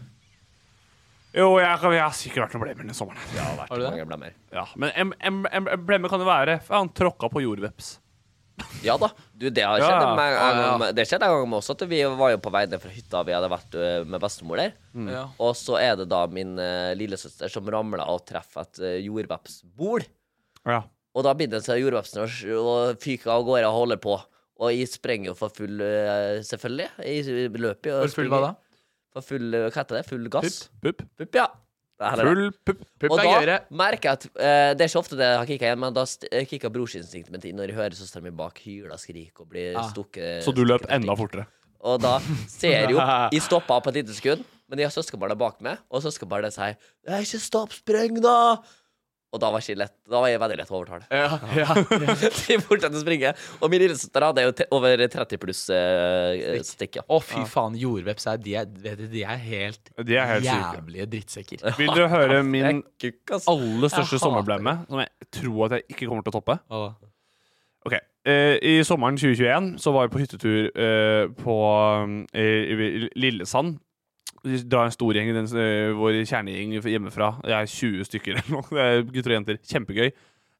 Jo, 1.34 1.48
jeg, 1.58 1.66
jeg 1.82 1.98
har 2.04 2.12
sikkert 2.14 2.44
vært 2.44 2.52
noen 2.54 2.62
blemmer 2.62 2.84
denne 2.84 2.94
sommeren. 2.94 3.18
Ja, 3.34 3.48
Har 3.66 3.74
du 3.76 3.82
det? 3.82 3.90
Mange 3.90 4.06
blemmer. 4.06 4.34
ja. 4.54 4.66
Men 4.78 4.92
en, 4.94 5.12
en, 5.20 5.40
en, 5.50 5.68
en 5.74 5.84
blemme 5.86 6.08
kan 6.08 6.20
det 6.22 6.28
være. 6.28 6.60
Han 6.70 6.88
tråkka 6.94 7.26
på 7.32 7.42
jordveps. 7.42 7.96
Ja 8.84 8.94
da. 9.00 9.08
Du, 9.34 9.48
det 9.50 9.64
har 9.66 9.80
skjedd 9.80 9.96
ja. 9.96 10.10
en 10.12 10.18
gang- 10.18 10.34
Ja, 10.38 10.76
ja. 10.86 10.92
Det 10.94 11.04
skjedde 11.08 11.26
en 11.26 11.32
gang 11.40 11.48
med 11.50 11.58
oss 11.58 11.70
at 11.72 11.80
vi 11.90 12.02
var 12.06 12.30
jo 12.34 12.38
på 12.44 12.52
vei 12.54 12.60
ned 12.70 12.78
fra 12.82 12.90
hytta 12.94 13.22
vi 13.26 13.32
hadde 13.34 13.48
vært 13.50 13.76
med 14.06 14.20
bestemor 14.22 14.60
der. 14.62 14.74
Ja. 15.10 15.24
Og 15.42 15.56
så 15.58 15.78
er 15.80 15.96
det 15.98 16.06
da 16.12 16.20
min 16.30 16.52
uh, 16.60 16.92
lillesøster 16.94 17.50
som 17.50 17.66
ramler 17.72 18.04
og 18.06 18.22
treffer 18.28 18.62
et 18.68 18.78
uh, 18.84 18.92
jordvepsbol. 19.08 20.06
Ja. 20.68 20.82
Og 21.14 21.26
da 21.26 21.32
begynner 21.34 21.62
så 21.64 21.76
jordvepsen 21.80 22.22
å 22.22 22.28
sj- 22.30 23.00
fyke 23.02 23.32
av 23.34 23.42
gårde 23.48 23.66
og 23.72 23.76
holde 23.80 23.98
på. 24.02 24.14
Og 24.62 24.70
jeg 24.70 24.86
sprenger 24.92 25.32
jo 25.32 25.34
for 25.38 25.50
full 25.50 25.80
uh, 25.82 26.38
Selvfølgelig. 26.46 26.88
Jeg 27.02 27.50
løper 27.58 27.90
jo. 27.90 27.98
For 28.06 28.20
full 28.20 28.30
hva 28.30 28.40
da? 28.46 28.52
For 29.14 29.26
full 29.32 29.50
Hva 29.50 29.70
heter 29.80 29.98
det? 29.98 30.04
Full 30.12 30.30
gass? 30.30 30.60
Pupp. 30.82 31.02
Pupp, 31.18 31.34
ja. 31.42 31.48
Det 31.94 32.06
er 32.10 32.16
det. 32.18 32.24
Full 32.26 32.48
pupp. 32.66 32.80
Pupp 32.98 33.12
Og 33.14 33.20
er 33.20 33.46
da 33.46 33.58
merker 33.70 34.08
jeg 34.10 34.18
at 34.18 34.24
eh, 34.34 34.70
Det 34.74 34.82
er 34.82 34.88
ikke 34.90 34.98
ofte 35.04 35.16
det 35.20 35.28
har 35.38 35.46
kicka 35.46 35.68
igjen, 35.68 35.78
men 35.78 35.94
da 35.94 36.02
st- 36.10 36.26
eh, 36.32 36.44
kicka 36.50 36.68
brorsinstinktet 36.74 37.30
mitt 37.30 37.44
inn 37.46 37.56
når 37.56 37.70
jeg 37.70 37.76
hører 37.78 37.94
søstera 37.98 38.22
mi 38.24 38.30
bak 38.34 38.58
hyla 38.64 38.96
skrike 38.98 39.40
og 39.44 39.48
blir 39.52 39.76
Ah. 39.78 39.86
stukket. 39.92 40.42
Så 40.42 40.52
du 40.54 40.64
løp 40.64 40.80
stukket 40.82 40.90
med 40.90 41.02
enda 41.04 41.14
ting. 41.14 41.22
fortere. 41.22 41.46
Og 41.84 42.00
da 42.00 42.18
ser 42.48 42.80
jeg 42.80 42.90
jo 42.90 42.98
Jeg 43.30 43.42
stoppa 43.42 43.80
på 43.80 43.88
et 43.92 43.94
lite 44.02 44.14
sekund, 44.16 44.42
men 44.68 44.78
jeg 44.78 44.88
har 44.90 44.94
søskenbarnet 45.02 45.38
bak 45.38 45.60
meg, 45.60 45.78
og 45.90 46.02
søskenbarnet 46.02 46.52
sier 46.52 46.76
«Nei, 47.06 47.20
'Ikke 47.22 47.38
stopp, 47.40 47.70
spreng, 47.72 48.20
da!' 48.22 48.56
Og 49.34 49.40
da 49.42 49.48
var 49.50 49.62
ikke 49.64 49.74
lett 49.80 49.94
Da 50.06 50.20
var 50.22 50.30
jeg 50.30 50.38
veldig 50.38 50.56
lett 50.60 50.68
å 50.70 50.76
overtale. 50.78 51.06
Ja, 51.10 51.38
ja. 51.60 51.74
De 51.74 52.58
fortsatte 52.62 52.94
å 52.94 53.02
springe. 53.02 53.32
Og 53.58 53.72
min 53.72 53.82
lillesøster 53.82 54.26
hadde 54.28 54.44
jo 54.46 54.52
over 54.76 55.02
30 55.10 55.40
pluss 55.42 55.64
eh, 55.74 56.60
stikk. 56.66 57.00
Ja. 57.00 57.06
Å, 57.10 57.18
fy 57.24 57.42
faen, 57.50 57.74
jordveps 57.80 58.28
er 58.30 58.38
de 58.44 58.54
er, 58.60 58.68
de 59.10 59.24
er 59.24 59.40
helt 59.42 59.90
De 59.98 60.18
er 60.20 60.30
helt 60.36 60.46
syke. 60.46 60.60
jævlige 60.78 61.08
drittsekker. 61.16 61.64
Vil 61.80 61.90
du 61.96 62.04
høre 62.12 62.42
min 62.46 62.84
Kukk, 63.02 63.34
altså. 63.38 63.56
aller 63.56 63.90
største 63.92 64.20
sommerblemme, 64.22 64.76
som 64.88 65.02
jeg 65.02 65.30
tror 65.40 65.66
at 65.66 65.78
jeg 65.80 65.88
ikke 65.96 66.06
kommer 66.12 66.26
til 66.26 66.34
å 66.34 66.38
toppe? 66.38 66.58
Å. 66.70 66.84
Ok, 67.84 67.98
eh, 68.30 68.54
I 68.64 68.76
sommeren 68.86 69.18
2021 69.20 69.74
så 69.82 69.92
var 69.92 70.06
vi 70.06 70.14
på 70.14 70.22
hyttetur 70.22 70.70
eh, 70.72 71.26
på 71.42 71.56
eh, 72.32 73.08
Lillesand. 73.18 73.76
Vi 74.44 74.60
drar 74.68 74.90
en 74.90 74.94
stor 74.94 75.16
gjeng, 75.16 75.32
den, 75.32 75.48
eh, 75.56 75.90
vår 75.96 76.20
kjernegjeng 76.28 76.76
hjemmefra. 76.84 77.30
Jeg 77.48 77.56
er 77.56 77.74
20 77.74 78.08
stykker 78.10 78.36
eller 78.36 78.50
noe. 78.52 78.66
Det 78.68 78.84
er 78.84 79.04
gutter 79.08 79.32
og 79.32 79.38
jenter. 79.38 79.60
Kjempegøy. 79.72 80.14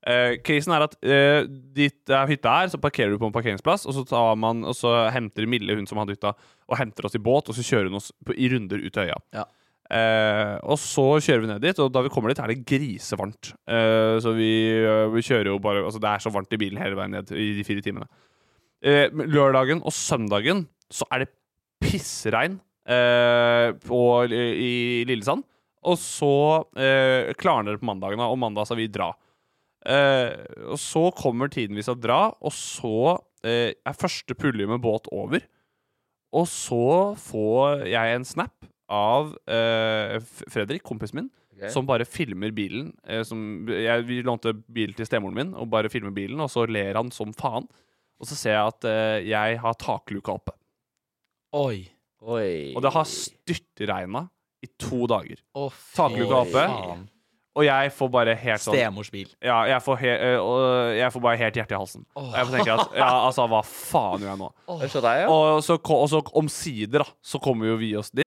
Uh, 0.05 0.35
casen 0.45 0.75
er 0.76 0.83
at 0.85 0.95
uh, 1.00 1.47
dit 1.73 1.95
der 2.11 2.29
hytta 2.29 2.53
er, 2.61 2.69
så 2.69 2.81
parkerer 2.81 3.14
du 3.14 3.17
på 3.21 3.29
en 3.31 3.33
parkeringsplass, 3.33 3.87
og 3.88 3.95
så, 3.97 4.03
tar 4.05 4.35
man, 4.37 4.61
og 4.69 4.76
så 4.76 4.91
henter 5.14 5.47
Mille, 5.49 5.73
hun 5.79 5.88
som 5.88 5.97
hadde 5.97 6.12
hytta, 6.12 6.35
og 6.69 6.76
henter 6.76 7.09
oss 7.09 7.17
i 7.17 7.23
båt, 7.25 7.49
og 7.49 7.57
så 7.57 7.64
kjører 7.64 7.88
hun 7.88 7.97
oss 7.97 8.11
på, 8.21 8.37
i 8.37 8.50
runder 8.53 8.85
ut 8.85 8.93
til 8.93 9.09
øya. 9.09 9.17
Ja. 9.33 9.47
Uh, 9.85 10.59
og 10.75 10.76
så 10.81 11.07
kjører 11.25 11.45
vi 11.45 11.49
ned 11.49 11.64
dit, 11.64 11.81
og 11.81 11.88
da 11.93 12.03
vi 12.05 12.12
kommer 12.12 12.33
dit, 12.33 12.43
er 12.45 12.53
det 12.53 12.67
grisevarmt. 12.69 13.55
Uh, 13.64 14.21
så 14.21 14.35
vi, 14.37 14.50
vi 15.14 15.25
kjører 15.25 15.55
jo 15.55 15.57
bare 15.64 15.87
Altså, 15.87 16.03
det 16.05 16.12
er 16.12 16.25
så 16.25 16.33
varmt 16.37 16.53
i 16.53 16.61
bilen 16.61 16.81
hele 16.81 17.00
veien 17.00 17.17
ned 17.17 17.33
i 17.33 17.55
de 17.57 17.64
fire 17.64 17.85
timene. 17.85 18.09
Lørdagen 18.85 19.81
og 19.81 19.95
søndagen 19.97 20.67
så 20.93 21.09
er 21.09 21.25
det 21.25 21.33
pissregn 21.81 22.59
på, 22.85 24.00
i 24.29 25.05
Lillesand. 25.09 25.45
Og 25.85 25.99
så 26.00 26.35
eh, 26.81 27.33
klarner 27.41 27.75
det 27.75 27.83
på 27.83 27.88
mandagen, 27.88 28.23
og 28.25 28.38
mandag 28.41 28.69
skal 28.69 28.81
vi 28.81 28.88
dra. 28.93 29.11
Eh, 29.85 30.33
og 30.73 30.79
så 30.81 31.11
kommer 31.17 31.53
tiden 31.53 31.76
vi 31.76 31.85
skal 31.85 31.99
dra, 32.00 32.21
og 32.41 32.55
så 32.57 33.19
eh, 33.45 33.76
er 33.76 33.99
første 34.00 34.37
pulje 34.38 34.69
med 34.71 34.81
båt 34.85 35.11
over. 35.12 35.45
Og 36.35 36.49
så 36.50 37.14
får 37.21 37.85
jeg 37.93 38.17
en 38.17 38.26
snap 38.26 38.71
av 38.91 39.35
eh, 39.49 40.17
Fredrik, 40.50 40.83
kompisen 40.87 41.21
min, 41.21 41.31
okay. 41.53 41.71
som 41.73 41.87
bare 41.88 42.09
filmer 42.09 42.53
bilen. 42.57 42.91
Eh, 43.07 43.23
som, 43.26 43.67
jeg, 43.69 44.07
vi 44.09 44.23
lånte 44.25 44.55
bil 44.55 44.97
til 44.97 45.09
stemoren 45.09 45.37
min, 45.37 45.55
og 45.59 45.71
bare 45.73 45.93
filmer 45.93 46.14
bilen, 46.17 46.41
og 46.41 46.50
så 46.53 46.67
ler 46.67 46.97
han 46.97 47.12
som 47.14 47.35
faen. 47.37 47.69
Og 48.23 48.31
så 48.31 48.38
ser 48.38 48.57
jeg 48.57 48.73
at 48.73 48.88
eh, 48.88 49.19
jeg 49.29 49.61
har 49.61 49.81
takluka 49.81 50.38
oppe. 50.38 50.57
Oi. 51.55 51.85
Oi. 52.25 52.73
Og 52.75 52.83
det 52.85 52.93
har 52.95 53.09
styrtregna 53.09 54.26
i 54.64 54.71
to 54.81 55.04
dager. 55.11 55.43
Oh, 55.54 55.73
Takluka 55.97 56.40
oppe. 56.45 56.64
Og 57.54 57.62
jeg 57.62 57.90
får 57.95 58.09
bare 58.11 58.35
helt 58.35 58.62
sånn 58.64 58.75
Stemors 58.75 59.11
bil. 59.14 59.28
Ja, 59.45 59.61
jeg 59.71 59.78
får, 59.85 59.99
he 60.00 60.11
eh, 60.11 60.95
jeg 60.99 61.12
får 61.14 61.23
bare 61.23 61.38
helt 61.38 61.59
hjertet 61.61 61.76
i 61.76 61.78
halsen. 61.78 62.07
Og 62.19 62.33
jeg 62.35 62.49
får 62.49 62.57
tenke 62.57 62.75
at 62.75 62.97
Ja, 62.99 63.11
altså, 63.28 63.47
hva 63.52 63.61
faen 63.69 64.25
gjør 64.25 64.33
jeg 64.33 64.40
nå? 64.40 64.49
Ja. 65.21 65.28
Og 65.31 65.61
så, 65.62 65.76
og 65.78 66.09
så 66.11 66.23
omsider, 66.35 67.04
da, 67.04 67.14
så 67.23 67.38
kommer 67.45 67.71
jo 67.71 67.76
vi 67.78 67.93
oss 68.00 68.11
dit. 68.11 68.26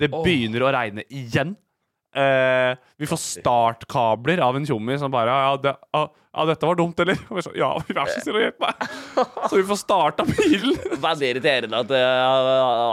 Det 0.00 0.10
begynner 0.12 0.66
å 0.66 0.72
regne 0.74 1.06
igjen. 1.08 1.56
Eh, 2.16 2.76
vi 2.96 3.06
får 3.08 3.18
startkabler 3.20 4.40
av 4.40 4.56
en 4.56 4.64
tjommi 4.64 4.94
som 4.96 5.12
bare 5.12 5.32
ja, 5.32 5.56
det, 5.60 5.72
ja, 5.92 6.00
ja, 6.36 6.44
dette 6.48 6.68
var 6.68 6.78
dumt, 6.78 7.00
eller? 7.00 7.18
Og 7.28 7.36
vi 7.36 7.42
så, 7.44 7.50
ja, 7.56 7.68
vær 7.90 8.08
så 8.08 8.22
snill 8.24 8.38
å 8.38 8.40
hjelpe 8.40 8.70
meg. 8.70 8.94
Så 9.50 9.58
vi 9.58 9.64
får 9.68 9.78
starta 9.82 10.24
bilen. 10.28 10.78
Veldig 11.06 11.30
irriterende 11.34 11.82
at 11.84 11.92
uh, 11.92 12.00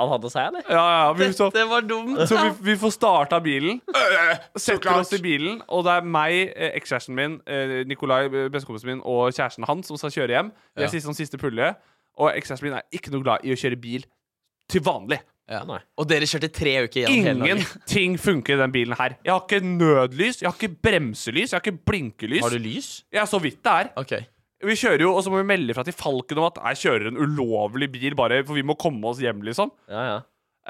han 0.01 0.11
hadde 0.11 0.31
seg, 0.33 0.49
eller? 0.49 0.65
Ja, 0.67 0.83
ja, 0.97 1.07
vi, 1.19 1.29
så, 1.35 1.47
dette 1.53 1.65
var 1.71 1.87
dumt. 1.87 2.19
så 2.27 2.39
vi, 2.41 2.51
vi 2.67 2.77
får 2.83 2.95
starta 2.97 3.39
bilen. 3.43 3.79
Setter 4.65 4.91
oss 4.97 5.15
i 5.15 5.21
bilen, 5.23 5.61
og 5.67 5.87
det 5.87 5.95
er 5.95 6.11
meg, 6.17 6.37
eh, 6.51 6.75
ekskjæresten 6.81 7.19
min, 7.19 7.39
eh, 7.47 7.79
Nikolai, 7.87 8.25
eh, 8.27 8.51
bestekompisen 8.51 8.91
min, 8.91 9.03
og 9.07 9.31
kjæresten 9.31 9.67
hans 9.67 9.91
som 9.91 9.99
skal 9.99 10.15
kjøre 10.17 10.35
hjem. 10.35 10.51
Vi 10.75 10.87
er 10.87 10.91
siste, 10.91 11.07
sånn 11.07 11.19
siste 11.19 11.39
pulje. 11.39 11.71
Og 12.19 12.31
ekskjæresten 12.31 12.69
min 12.69 12.79
er 12.79 12.87
ikke 12.95 13.11
noe 13.15 13.23
glad 13.23 13.47
i 13.47 13.55
å 13.55 13.59
kjøre 13.59 13.79
bil 13.87 14.03
til 14.71 14.83
vanlig. 14.83 15.19
Ja. 15.53 15.79
Og 15.99 16.09
dere 16.09 16.27
kjørte 16.29 16.49
tre 16.53 16.75
uker 16.87 17.05
gjennom. 17.05 17.45
Ingenting 17.45 18.17
funker 18.21 18.57
i 18.57 18.61
den 18.63 18.73
bilen 18.73 18.97
her. 18.99 19.17
Jeg 19.23 19.33
har 19.35 19.43
ikke 19.45 19.61
nødlys, 19.63 20.41
jeg 20.41 20.49
har 20.49 20.57
ikke 20.57 20.81
bremselys, 20.89 21.53
jeg 21.53 21.59
har 21.59 21.65
ikke 21.65 21.85
blinkelys. 21.91 22.43
Har 22.45 22.55
du 22.55 22.61
lys? 22.63 22.93
Ja, 23.13 23.27
så 23.29 23.39
vidt 23.43 23.61
det 23.63 23.75
er. 23.83 23.91
Okay. 23.99 24.25
Vi 24.63 24.75
kjører 24.79 25.03
jo, 25.03 25.11
og 25.11 25.23
så 25.25 25.31
må 25.31 25.41
vi 25.41 25.47
melde 25.49 25.75
fra 25.75 25.83
til 25.83 25.95
Falken 25.95 26.39
om 26.39 26.47
at 26.47 26.59
jeg 26.61 26.83
kjører 26.85 27.09
en 27.09 27.19
ulovlig 27.19 27.89
bil 27.91 28.15
bare 28.15 28.39
for 28.47 28.55
vi 28.55 28.63
må 28.65 28.77
komme 28.79 29.09
oss 29.11 29.19
hjem, 29.23 29.43
liksom. 29.43 29.73
Ja, 29.91 30.05
ja. 30.07 30.21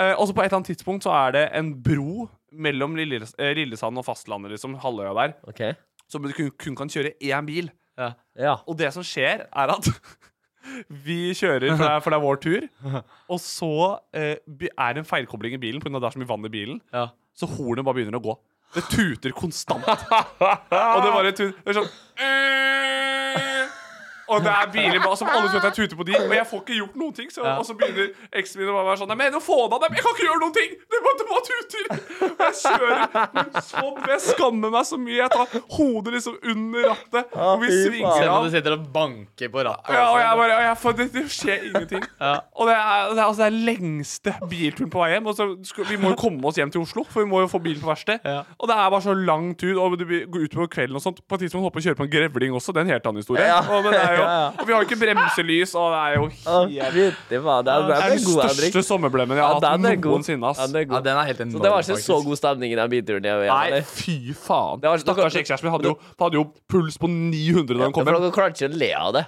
Eh, 0.01 0.15
og 0.17 0.25
så 0.25 0.33
på 0.33 0.41
et 0.41 0.49
eller 0.49 0.63
annet 0.63 0.71
tidspunkt 0.71 1.05
så 1.05 1.13
er 1.13 1.35
det 1.35 1.43
en 1.53 1.69
bro 1.85 2.25
mellom 2.65 2.97
eh, 2.97 3.53
Lillesand 3.59 4.01
og 4.01 4.07
fastlandet, 4.07 4.55
liksom, 4.55 4.79
halvøya 4.81 5.13
der, 5.19 5.35
okay. 5.45 5.77
som 6.09 6.25
kun, 6.25 6.49
kun 6.57 6.77
kan 6.79 6.89
kjøre 6.89 7.13
én 7.21 7.49
bil. 7.49 7.69
Ja. 7.99 8.55
Og 8.65 8.77
det 8.79 8.89
som 8.95 9.05
skjer, 9.05 9.45
er 9.45 9.75
at 9.75 9.89
vi 11.03 11.19
kjører, 11.37 11.73
for 11.73 11.83
det 11.83 11.91
er, 11.91 11.99
for 12.05 12.13
det 12.13 12.17
er 12.19 12.23
vår 12.23 12.39
tur, 12.43 12.67
og 13.29 13.41
så 13.43 13.73
eh, 14.15 14.37
er 14.71 14.95
det 14.95 15.03
en 15.03 15.09
feilkobling 15.09 15.57
i 15.57 15.61
bilen 15.61 15.83
pga. 15.83 15.97
det 15.99 16.09
er 16.09 16.15
så 16.15 16.21
mye 16.21 16.31
vann 16.31 16.47
i 16.47 16.53
bilen. 16.53 16.81
Ja. 16.93 17.09
Så 17.37 17.49
hornet 17.49 17.85
bare 17.85 17.99
begynner 17.99 18.19
å 18.19 18.23
gå. 18.23 18.37
Det 18.73 18.83
tuter 18.89 19.33
konstant. 19.37 19.85
og 19.85 20.99
det 21.03 21.11
bare 21.13 21.33
tuter 21.35 21.53
Det 21.61 21.73
er 21.73 21.77
sånn. 21.77 21.91
Og 24.31 24.43
det 24.43 24.51
er 24.53 24.69
biler 24.71 25.03
som 25.19 25.29
alle 25.29 25.49
tror 25.49 25.59
at 25.59 25.67
jeg 25.69 25.75
tuter 25.83 25.99
på 25.99 26.05
de, 26.07 26.15
og 26.17 26.33
jeg 26.35 26.47
får 26.49 26.61
ikke 26.63 26.77
gjort 26.79 26.95
noen 26.99 27.15
ting. 27.17 27.31
Så, 27.33 27.43
Og 27.43 27.65
så 27.67 27.75
begynner 27.77 28.11
eksen 28.39 28.61
min 28.61 28.71
å 28.71 28.77
være 28.79 29.01
sånn 29.01 29.11
Nei, 29.13 29.17
men 29.19 29.41
få 29.43 29.57
det 29.67 29.77
av 29.77 29.83
dem! 29.83 29.97
Jeg 29.97 30.05
kan 30.05 30.15
ikke 30.15 30.27
gjøre 30.27 30.41
noen 30.43 30.55
ting! 30.57 30.75
Det 30.93 31.01
bare, 31.07 31.27
bare 31.29 31.43
tuter! 31.49 31.83
Og 32.29 32.43
jeg 32.43 32.55
kjører 32.61 33.61
sånn. 33.67 33.99
Jeg 34.13 34.21
skammer 34.27 34.73
meg 34.73 34.87
så 34.89 34.99
mye. 35.01 35.17
Jeg 35.19 35.33
tar 35.33 35.57
hodet 35.77 36.15
liksom 36.17 36.37
under 36.53 36.87
rattet, 36.91 37.35
og 37.35 37.63
vi 37.63 37.71
svinger 37.71 38.17
Selv 38.17 38.29
om 38.29 38.37
av. 38.37 38.47
du 38.47 38.55
sitter 38.55 38.77
og 38.77 38.87
banker 38.95 39.51
på 39.53 39.65
rattet. 39.67 39.93
Ja, 39.97 40.05
og 40.09 40.19
jeg 40.21 40.39
bare, 40.39 40.57
og 40.57 40.65
jeg 40.67 40.79
for 40.83 40.97
det, 40.99 41.09
det 41.13 41.25
skjer 41.33 41.67
ingenting. 41.69 42.07
Og 42.23 42.69
det 42.69 42.77
er, 42.77 43.11
det 43.13 43.19
er 43.19 43.25
altså 43.27 43.43
det 43.43 43.49
er 43.49 43.59
lengste 43.71 44.35
bilturen 44.49 44.93
på 44.93 45.03
vei 45.03 45.11
hjem. 45.13 45.29
Og 45.31 45.37
så 45.37 45.49
skal, 45.67 45.87
vi 45.91 45.99
må 46.01 46.13
jo 46.13 46.19
komme 46.23 46.49
oss 46.49 46.59
hjem 46.59 46.71
til 46.73 46.83
Oslo, 46.83 47.05
for 47.09 47.25
vi 47.25 47.29
må 47.31 47.43
jo 47.43 47.51
få 47.51 47.61
bilen 47.63 47.83
på 47.83 47.91
verksted. 47.91 48.23
Ja. 48.23 48.43
Og 48.57 48.69
det 48.71 48.77
er 48.77 48.93
bare 48.95 49.05
så 49.05 49.15
lang 49.17 49.51
tur. 49.59 49.75
Og 49.83 49.97
du 49.99 50.05
går 50.07 50.25
går 50.33 50.47
utover 50.47 50.69
kvelden 50.71 50.97
og 50.99 51.03
sånt. 51.03 51.21
På 51.27 51.37
et 51.37 51.45
tidspunkt 51.45 51.67
håper 51.67 51.79
jeg 51.79 51.83
å 51.83 51.89
kjøre 51.91 51.99
på 52.01 52.07
en 52.07 52.13
grevling 52.13 52.57
også. 52.57 52.73
Det 52.73 52.81
er 52.83 52.87
en 52.87 52.93
helt 52.95 53.07
annen 53.09 53.23
historie. 53.23 53.45
Ja. 53.47 53.59
Og, 53.63 53.83
men 53.85 53.95
det 53.95 54.01
er 54.03 54.12
er 54.13 54.21
jo, 54.21 54.61
og 54.61 54.67
vi 54.67 54.73
har 54.73 54.83
jo 54.83 54.87
ikke 54.87 54.99
bremselys, 55.01 55.73
og 55.75 55.87
det 55.93 55.99
er 55.99 56.13
jo 56.15 56.23
helt. 56.29 57.17
Det 57.29 57.37
er, 57.37 57.61
Det 57.63 57.73
er 57.73 58.09
den 58.13 58.19
største 58.23 58.83
sommerblemmen 58.87 59.37
jeg 59.37 59.43
har 59.43 59.59
Ja, 59.59 59.69
hatt 59.73 60.01
noensinne. 60.03 60.49
ass. 60.49 60.59
Ja, 60.59 60.67
den 60.67 60.75
er 60.81 60.85
god. 60.85 60.95
Ja, 60.95 61.01
den 61.09 61.17
er 61.17 61.25
helt 61.29 61.37
Så 61.53 61.61
det 61.63 61.71
var 61.73 61.81
ikke 61.83 61.99
så 62.03 62.17
god 62.25 62.37
stemning 62.37 62.71
i 62.71 62.75
den 62.79 62.89
bilturen? 62.89 63.21
Nei, 63.23 63.81
fy 63.81 64.17
faen. 64.33 64.81
Det 64.81 64.89
var- 64.89 64.97
Stakkars 65.03 65.35
ekskjæresten 65.41 65.63
min 65.63 65.73
hadde 65.73 65.95
hadde 66.19 66.33
jo 66.39 66.45
puls 66.69 66.97
på 66.97 67.07
900 67.09 67.77
da 67.77 67.83
han 67.83 67.91
kom 67.93 68.05
hjem. 68.05 68.21
dere 68.21 68.31
klarte 68.31 68.55
ikke 68.61 68.73
å 68.73 68.77
le 68.79 68.91
av 68.93 69.13
det? 69.13 69.25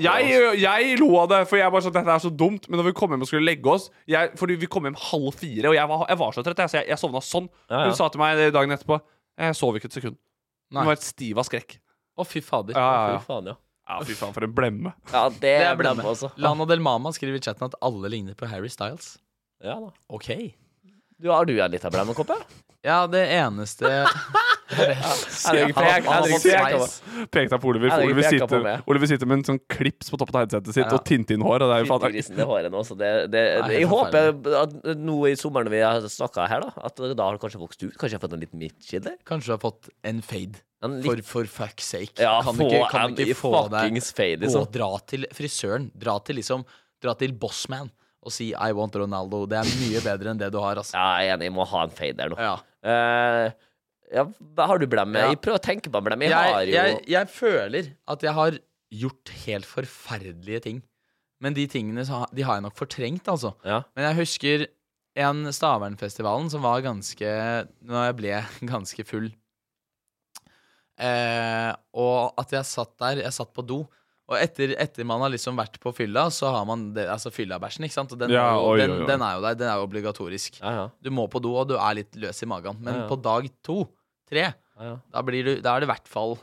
Jeg, 0.00 0.60
jeg 0.60 0.98
lo 0.98 1.16
av 1.18 1.28
det, 1.28 1.48
for 1.48 1.56
jeg 1.56 1.70
bare 1.70 1.82
sånn, 1.82 1.92
dette 1.92 2.08
er 2.08 2.18
så 2.18 2.30
dumt. 2.36 2.68
Men 2.68 2.80
når 2.80 2.84
vi 2.84 2.92
kom 2.92 3.10
hjem 3.10 3.20
og 3.22 3.26
skulle 3.28 3.44
legge 3.44 3.66
oss 3.66 3.90
jeg, 4.06 4.36
Fordi 4.36 4.56
vi 4.56 4.66
kom 4.66 4.84
hjem 4.84 4.96
halv 4.96 5.34
fire, 5.34 5.68
og 5.68 5.74
jeg 5.74 5.88
var, 5.88 6.06
jeg 6.08 6.18
var 6.18 6.32
så 6.32 6.42
trøtt, 6.42 6.56
så 6.70 6.78
jeg, 6.80 6.88
jeg 6.88 6.98
sovna 6.98 7.20
sånn. 7.20 7.48
Ja, 7.70 7.78
ja. 7.80 7.84
Hun 7.86 7.94
sa 7.94 8.08
til 8.08 8.18
meg 8.20 8.52
dagen 8.52 8.70
etterpå 8.70 9.00
Jeg 9.38 9.54
sov 9.56 9.74
ikke 9.76 9.86
et 9.86 9.92
sekund. 9.92 10.16
Hun 10.70 10.84
var 10.84 10.94
helt 10.94 11.02
stiv 11.02 11.38
av 11.38 11.44
skrekk. 11.48 11.78
Å, 12.18 12.26
fy 12.26 12.40
fader. 12.44 12.74
Ja, 12.76 12.80
ja, 12.80 13.12
ja. 13.12 13.18
Fy 13.18 13.24
faen, 13.26 13.46
ja. 13.46 13.54
Ja, 13.90 13.98
fy 14.06 14.14
faen, 14.18 14.32
for 14.36 14.46
en 14.46 14.54
blemme. 14.54 14.92
Ja, 15.12 15.24
det, 15.28 15.40
Det 15.42 15.52
er 15.66 15.76
blemme, 15.78 15.98
blemme. 16.00 16.10
altså. 16.14 16.30
Lana 16.40 16.66
Del 16.70 16.82
Mama 16.84 17.12
skriver 17.16 17.40
i 17.40 17.42
chatten 17.44 17.66
at 17.68 17.74
alle 17.82 18.10
ligner 18.12 18.38
på 18.38 18.48
Harry 18.50 18.70
Styles. 18.72 19.16
Ja, 19.64 19.76
da. 19.82 19.90
OK. 20.08 20.30
Du, 21.20 21.28
har 21.30 21.44
du 21.44 21.54
en 21.60 21.70
liten 21.70 21.92
blemmekopp, 21.92 22.30
ja? 22.32 22.40
Ja, 22.82 22.98
det 23.12 23.26
eneste. 23.36 23.88
Pekte 27.30 27.58
på 27.58 27.68
Oliver. 27.68 27.92
Oliver, 28.04 28.22
sitter. 28.22 28.82
Oliver 28.86 29.06
sitter 29.10 29.28
med 29.28 29.40
en 29.40 29.44
sånn 29.50 29.60
klips 29.70 30.10
på 30.12 30.16
toppen 30.20 30.38
av 30.38 30.44
headsetet 30.46 30.72
sitt 30.74 30.86
Ja. 30.86 30.94
og 30.96 31.04
Tintin-hår. 31.04 31.64
Jeg 33.74 33.86
håper 33.90 34.56
at 34.62 34.72
nå 34.96 35.18
i 35.28 35.34
sommeren 35.36 35.68
når 35.68 35.74
vi 35.74 35.82
har 35.84 36.00
snakka 36.08 36.48
her, 36.48 36.60
da, 36.66 36.72
at 36.88 36.96
da 36.96 37.24
har 37.24 37.36
det 37.36 37.42
kanskje 37.44 37.60
vokst 37.60 37.82
ut. 37.84 37.94
Kanskje 37.98 38.14
jeg 38.16 38.20
har 38.20 38.24
fått 38.28 38.36
en 38.38 38.44
liten 38.46 38.58
midtskille? 38.62 39.14
Kanskje 39.28 39.46
du 39.52 39.52
har 39.56 39.62
fått 39.62 39.90
en 40.04 40.22
fade. 40.22 40.62
En 40.82 41.02
For, 41.02 41.16
litt- 41.16 41.26
for 41.28 41.44
fuck's 41.44 41.84
sake. 41.92 42.16
Ja, 42.22 42.40
kan 42.42 42.54
få 42.56 42.64
du 42.70 42.76
ikke, 42.78 42.90
kan 42.90 43.12
ikke 43.12 43.36
få 43.36 43.50
deg 43.68 44.00
fade, 44.02 44.40
liksom. 44.40 44.62
og 44.62 44.72
dra 44.72 44.90
til 45.06 45.26
frisøren. 45.36 45.90
Dra 45.94 46.18
til 46.24 46.36
liksom 46.40 46.64
Dra 47.00 47.14
til 47.16 47.32
Bossman 47.32 47.90
og 48.22 48.32
si 48.32 48.50
'I 48.52 48.72
want 48.76 48.92
Ronaldo'. 48.94 49.46
Det 49.48 49.58
er 49.58 49.70
mye 49.80 50.00
bedre 50.04 50.30
enn 50.34 50.38
det 50.38 50.50
du 50.52 50.58
har, 50.60 50.76
altså. 50.76 50.94
Ja, 50.98 51.18
jeg 51.20 51.28
er 51.30 51.36
enig, 51.36 51.48
jeg 51.48 51.54
må 51.56 51.64
ha 51.66 51.82
en 51.86 51.90
fade 51.96 52.16
der 52.18 52.28
nå. 52.32 52.36
Ja. 52.38 52.54
Uh, 52.84 53.50
ja, 54.12 54.24
har 54.66 54.78
du 54.78 54.86
blemme? 54.90 55.18
Ja. 55.18 55.34
Prøv 55.38 55.56
å 55.58 55.62
tenke 55.62 55.90
på 55.92 56.02
blemme. 56.02 56.24
Jeg, 56.28 56.34
har 56.34 56.60
Jeg, 56.64 56.68
jo 56.68 56.74
jeg, 56.74 57.04
jeg 57.08 57.28
føler 57.28 57.90
at 58.08 58.22
jeg 58.22 58.32
har 58.34 58.58
gjort 58.90 59.28
helt 59.46 59.66
forferdelige 59.70 60.60
ting. 60.66 60.82
Men 61.40 61.54
de 61.54 61.66
tingene 61.66 62.04
har- 62.04 62.28
de 62.34 62.42
har 62.42 62.56
jeg 62.58 62.62
nok 62.66 62.76
fortrengt, 62.76 63.28
altså. 63.28 63.54
Ja. 63.64 63.82
Men 63.96 64.10
jeg 64.10 64.16
husker 64.26 64.66
en 65.16 65.44
Stavernfestivalen 65.52 66.50
som 66.50 66.62
var 66.62 66.80
ganske 66.82 67.26
Når 67.82 68.04
jeg 68.06 68.16
ble 68.16 68.44
ganske 68.72 69.04
full. 69.06 69.30
Eh, 71.00 71.70
og 71.96 72.34
at 72.40 72.52
jeg 72.52 72.68
satt 72.68 72.92
der 73.00 73.22
Jeg 73.24 73.32
satt 73.32 73.54
på 73.56 73.64
do. 73.66 73.80
Og 74.30 74.36
etter, 74.38 74.76
etter 74.78 75.04
man 75.04 75.20
har 75.24 75.32
liksom 75.34 75.56
vært 75.58 75.80
på 75.82 75.90
fylla, 75.96 76.28
så 76.30 76.52
har 76.54 76.64
man 76.68 76.92
det, 76.94 77.08
altså 77.10 77.32
fyllabæsjen, 77.34 77.82
ikke 77.88 77.96
sant? 77.96 78.12
Og 78.14 78.18
den, 78.20 78.30
Ja, 78.30 78.44
er 78.46 78.54
jo, 78.60 78.68
oi, 78.70 78.76
den, 78.78 78.90
oi, 78.94 79.00
oi. 79.02 79.06
den 79.10 79.22
er 79.26 79.32
jo 79.34 79.40
der. 79.42 79.56
Den 79.58 79.68
er 79.72 79.80
jo 79.80 79.86
obligatorisk. 79.88 80.60
Ja, 80.62 80.70
ja. 80.76 80.84
Du 81.02 81.10
må 81.10 81.24
på 81.32 81.42
do, 81.42 81.50
og 81.58 81.66
du 81.68 81.74
er 81.74 81.94
litt 81.98 82.14
løs 82.14 82.42
i 82.42 82.46
magen. 82.46 82.78
Men 82.80 83.08
på 83.10 83.18
dag 83.20 83.48
to, 83.66 83.88
tre, 84.30 84.44
Ja, 84.52 84.54
ja. 84.86 84.96
da, 85.12 85.22
blir 85.26 85.44
du, 85.44 85.52
da 85.60 85.74
er 85.74 85.80
det 85.82 85.88
i 85.88 85.92
hvert 85.92 86.06
fall 86.08 86.36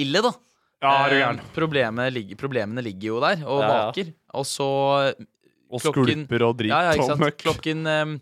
ille, 0.00 0.22
da. 0.24 0.32
Ja, 0.80 0.94
er 1.04 1.10
du 1.10 1.16
Eh, 1.16 1.22
gæren. 1.26 1.40
problemet 1.54 2.12
ligger, 2.14 2.36
problemene 2.40 2.82
ligger 2.86 3.08
jo 3.12 3.20
der 3.20 3.44
og 3.44 3.60
vaker. 3.66 4.14
Og 4.34 4.44
så 4.46 4.68
Og 5.70 5.80
klokken- 5.84 6.24
skulper 6.24 6.42
og 6.48 6.56
drit 6.56 6.70
ja, 6.72 6.80
ja, 6.88 6.92
ikke 6.96 7.08
sant? 7.12 7.36
Klokken 7.44 7.86
eh, 7.86 8.18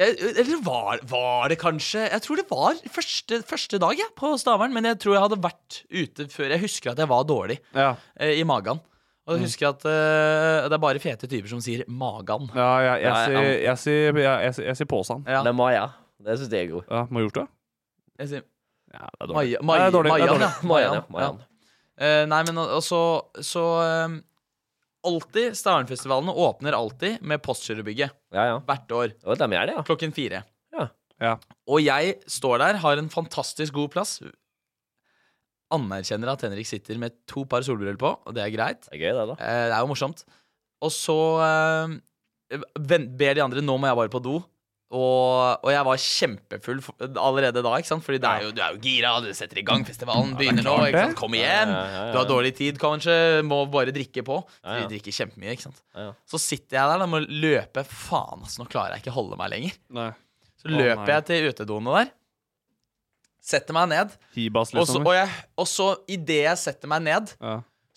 Eller 0.00 0.60
var, 0.64 1.00
var 1.04 1.50
det 1.52 1.58
kanskje 1.60 2.06
Jeg 2.08 2.22
tror 2.24 2.38
det 2.40 2.46
var 2.48 2.78
første, 2.88 3.40
første 3.44 3.80
dag 3.82 3.98
ja, 4.00 4.06
på 4.16 4.30
Stavern, 4.40 4.72
men 4.72 4.88
jeg 4.88 4.98
tror 5.02 5.16
jeg 5.18 5.24
hadde 5.26 5.40
vært 5.44 5.80
ute 5.92 6.26
før. 6.32 6.54
Jeg 6.54 6.62
husker 6.62 6.94
at 6.94 7.02
jeg 7.02 7.10
var 7.10 7.26
dårlig 7.28 7.58
Ja. 7.76 7.90
eh, 8.16 8.38
i 8.40 8.44
magen. 8.48 8.80
Og 9.28 9.36
jeg 9.36 9.44
husker 9.44 9.68
at 9.68 9.84
eh, 9.86 10.68
det 10.70 10.74
er 10.74 10.82
bare 10.82 11.02
fete 11.02 11.28
typer 11.28 11.52
som 11.52 11.60
sier 11.62 11.84
'magan'. 11.86 12.48
Ja, 12.56 12.70
ja, 12.80 12.94
jeg, 12.98 13.12
sier, 13.26 13.50
jeg, 13.62 13.76
sier, 13.78 14.16
jeg, 14.24 14.40
jeg, 14.48 14.64
jeg 14.70 14.76
sier 14.80 14.88
påsan. 14.90 15.22
Ja. 15.28 15.42
Det 15.44 15.52
er 15.52 15.58
Maja. 15.60 15.84
Det 16.20 16.38
syns 16.40 16.52
jeg 16.52 16.66
er 16.66 16.72
god. 16.72 16.88
Ja, 16.90 17.04
må 17.10 17.20
ha 17.20 17.26
gjort 17.28 17.38
det? 17.42 17.46
Jeg 18.20 18.28
sier 18.32 18.42
Ja, 18.90 19.06
det 19.06 19.22
er 19.22 19.26
dårlig. 19.30 19.60
Majan, 19.62 20.40
ja. 20.40 20.50
Majan, 20.66 20.94
ja. 20.98 21.04
Majan. 21.14 21.38
Eh, 22.00 22.24
nei, 22.26 22.40
men 22.48 22.58
og 22.58 22.80
så, 22.82 23.00
så 23.44 23.62
ehm, 23.84 24.16
Alltid 25.06 25.54
Stavernfestivalene 25.56 26.32
åpner 26.36 26.76
alltid 26.76 27.22
med 27.24 27.40
Postgirobygget. 27.44 28.12
Ja, 28.36 28.46
ja. 28.50 28.58
Hvert 28.68 28.92
år. 28.92 29.14
Og 29.24 29.38
de 29.40 29.48
gjør 29.56 29.70
det, 29.70 29.76
ja. 29.78 29.84
Klokken 29.88 30.12
fire. 30.16 30.42
Ja. 31.20 31.34
Og 31.68 31.82
jeg 31.84 32.14
står 32.30 32.62
der, 32.62 32.78
har 32.80 33.00
en 33.00 33.10
fantastisk 33.12 33.76
god 33.76 33.90
plass. 33.92 34.18
Anerkjenner 35.70 36.32
at 36.32 36.44
Henrik 36.46 36.68
sitter 36.68 36.98
med 36.98 37.14
to 37.30 37.44
par 37.48 37.62
solbriller 37.66 37.98
på, 38.00 38.14
og 38.24 38.36
det 38.36 38.42
er 38.42 38.54
greit. 38.54 38.86
Det 38.88 38.96
er 38.96 39.02
gøy, 39.04 39.10
det, 39.18 39.26
da. 39.32 39.36
Eh, 39.36 39.66
det 39.68 39.76
er 39.76 39.84
jo 39.84 39.90
morsomt. 39.92 40.24
Og 40.80 40.92
så 40.94 41.18
eh, 41.44 42.64
ber 42.80 43.36
de 43.36 43.44
andre 43.44 43.62
Nå 43.62 43.76
må 43.76 43.90
jeg 43.90 44.00
bare 44.00 44.12
på 44.12 44.22
do. 44.24 44.40
Og, 44.90 45.60
og 45.62 45.70
jeg 45.70 45.86
var 45.86 46.00
kjempefull 46.02 46.80
allerede 47.14 47.60
da, 47.62 47.72
ikke 47.78 47.86
sant? 47.92 48.02
Fordi 48.02 48.18
det 48.18 48.26
er 48.30 48.46
jo, 48.48 48.50
du 48.56 48.58
er 48.64 48.72
jo 48.74 48.80
gira, 48.82 49.12
du 49.22 49.28
setter 49.38 49.60
i 49.60 49.64
gang, 49.66 49.84
festivalen 49.86 50.32
begynner 50.38 50.66
nå. 50.66 50.72
Ikke 50.88 51.04
sant? 51.04 51.16
Kom 51.20 51.36
igjen! 51.38 51.70
Du 52.10 52.18
har 52.18 52.26
dårlig 52.26 52.50
tid, 52.58 52.80
kanskje. 52.82 53.14
Må 53.46 53.60
bare 53.70 53.94
drikke 53.94 54.24
på. 54.26 54.40
Ja, 54.64 54.80
ja. 54.80 54.88
Drikker 54.90 55.14
kjempemye, 55.14 55.54
ikke 55.54 55.68
sant. 55.68 55.78
Så 56.26 56.40
sitter 56.42 56.80
jeg 56.80 56.90
der 56.90 57.04
og 57.06 57.12
må 57.12 57.20
løpe. 57.22 57.84
Faen, 57.86 58.42
altså, 58.42 58.64
nå 58.64 58.66
klarer 58.72 58.96
jeg 58.98 59.04
ikke 59.04 59.14
holde 59.14 59.38
meg 59.38 59.52
lenger. 59.54 59.78
Så 60.60 60.72
løper 60.74 61.14
jeg 61.14 61.28
til 61.30 61.46
utedoene 61.52 61.94
der. 62.00 62.10
Setter 63.50 63.72
meg 63.78 63.86
ned. 63.94 64.10
Og 64.12 64.66
så, 64.68 64.76
liksom. 64.82 65.06
og, 65.06 65.14
jeg, 65.16 65.30
og 65.62 65.66
så 65.70 65.86
idet 66.12 66.42
jeg 66.48 66.58
setter 66.60 66.90
meg 66.92 67.06
ned. 67.06 67.30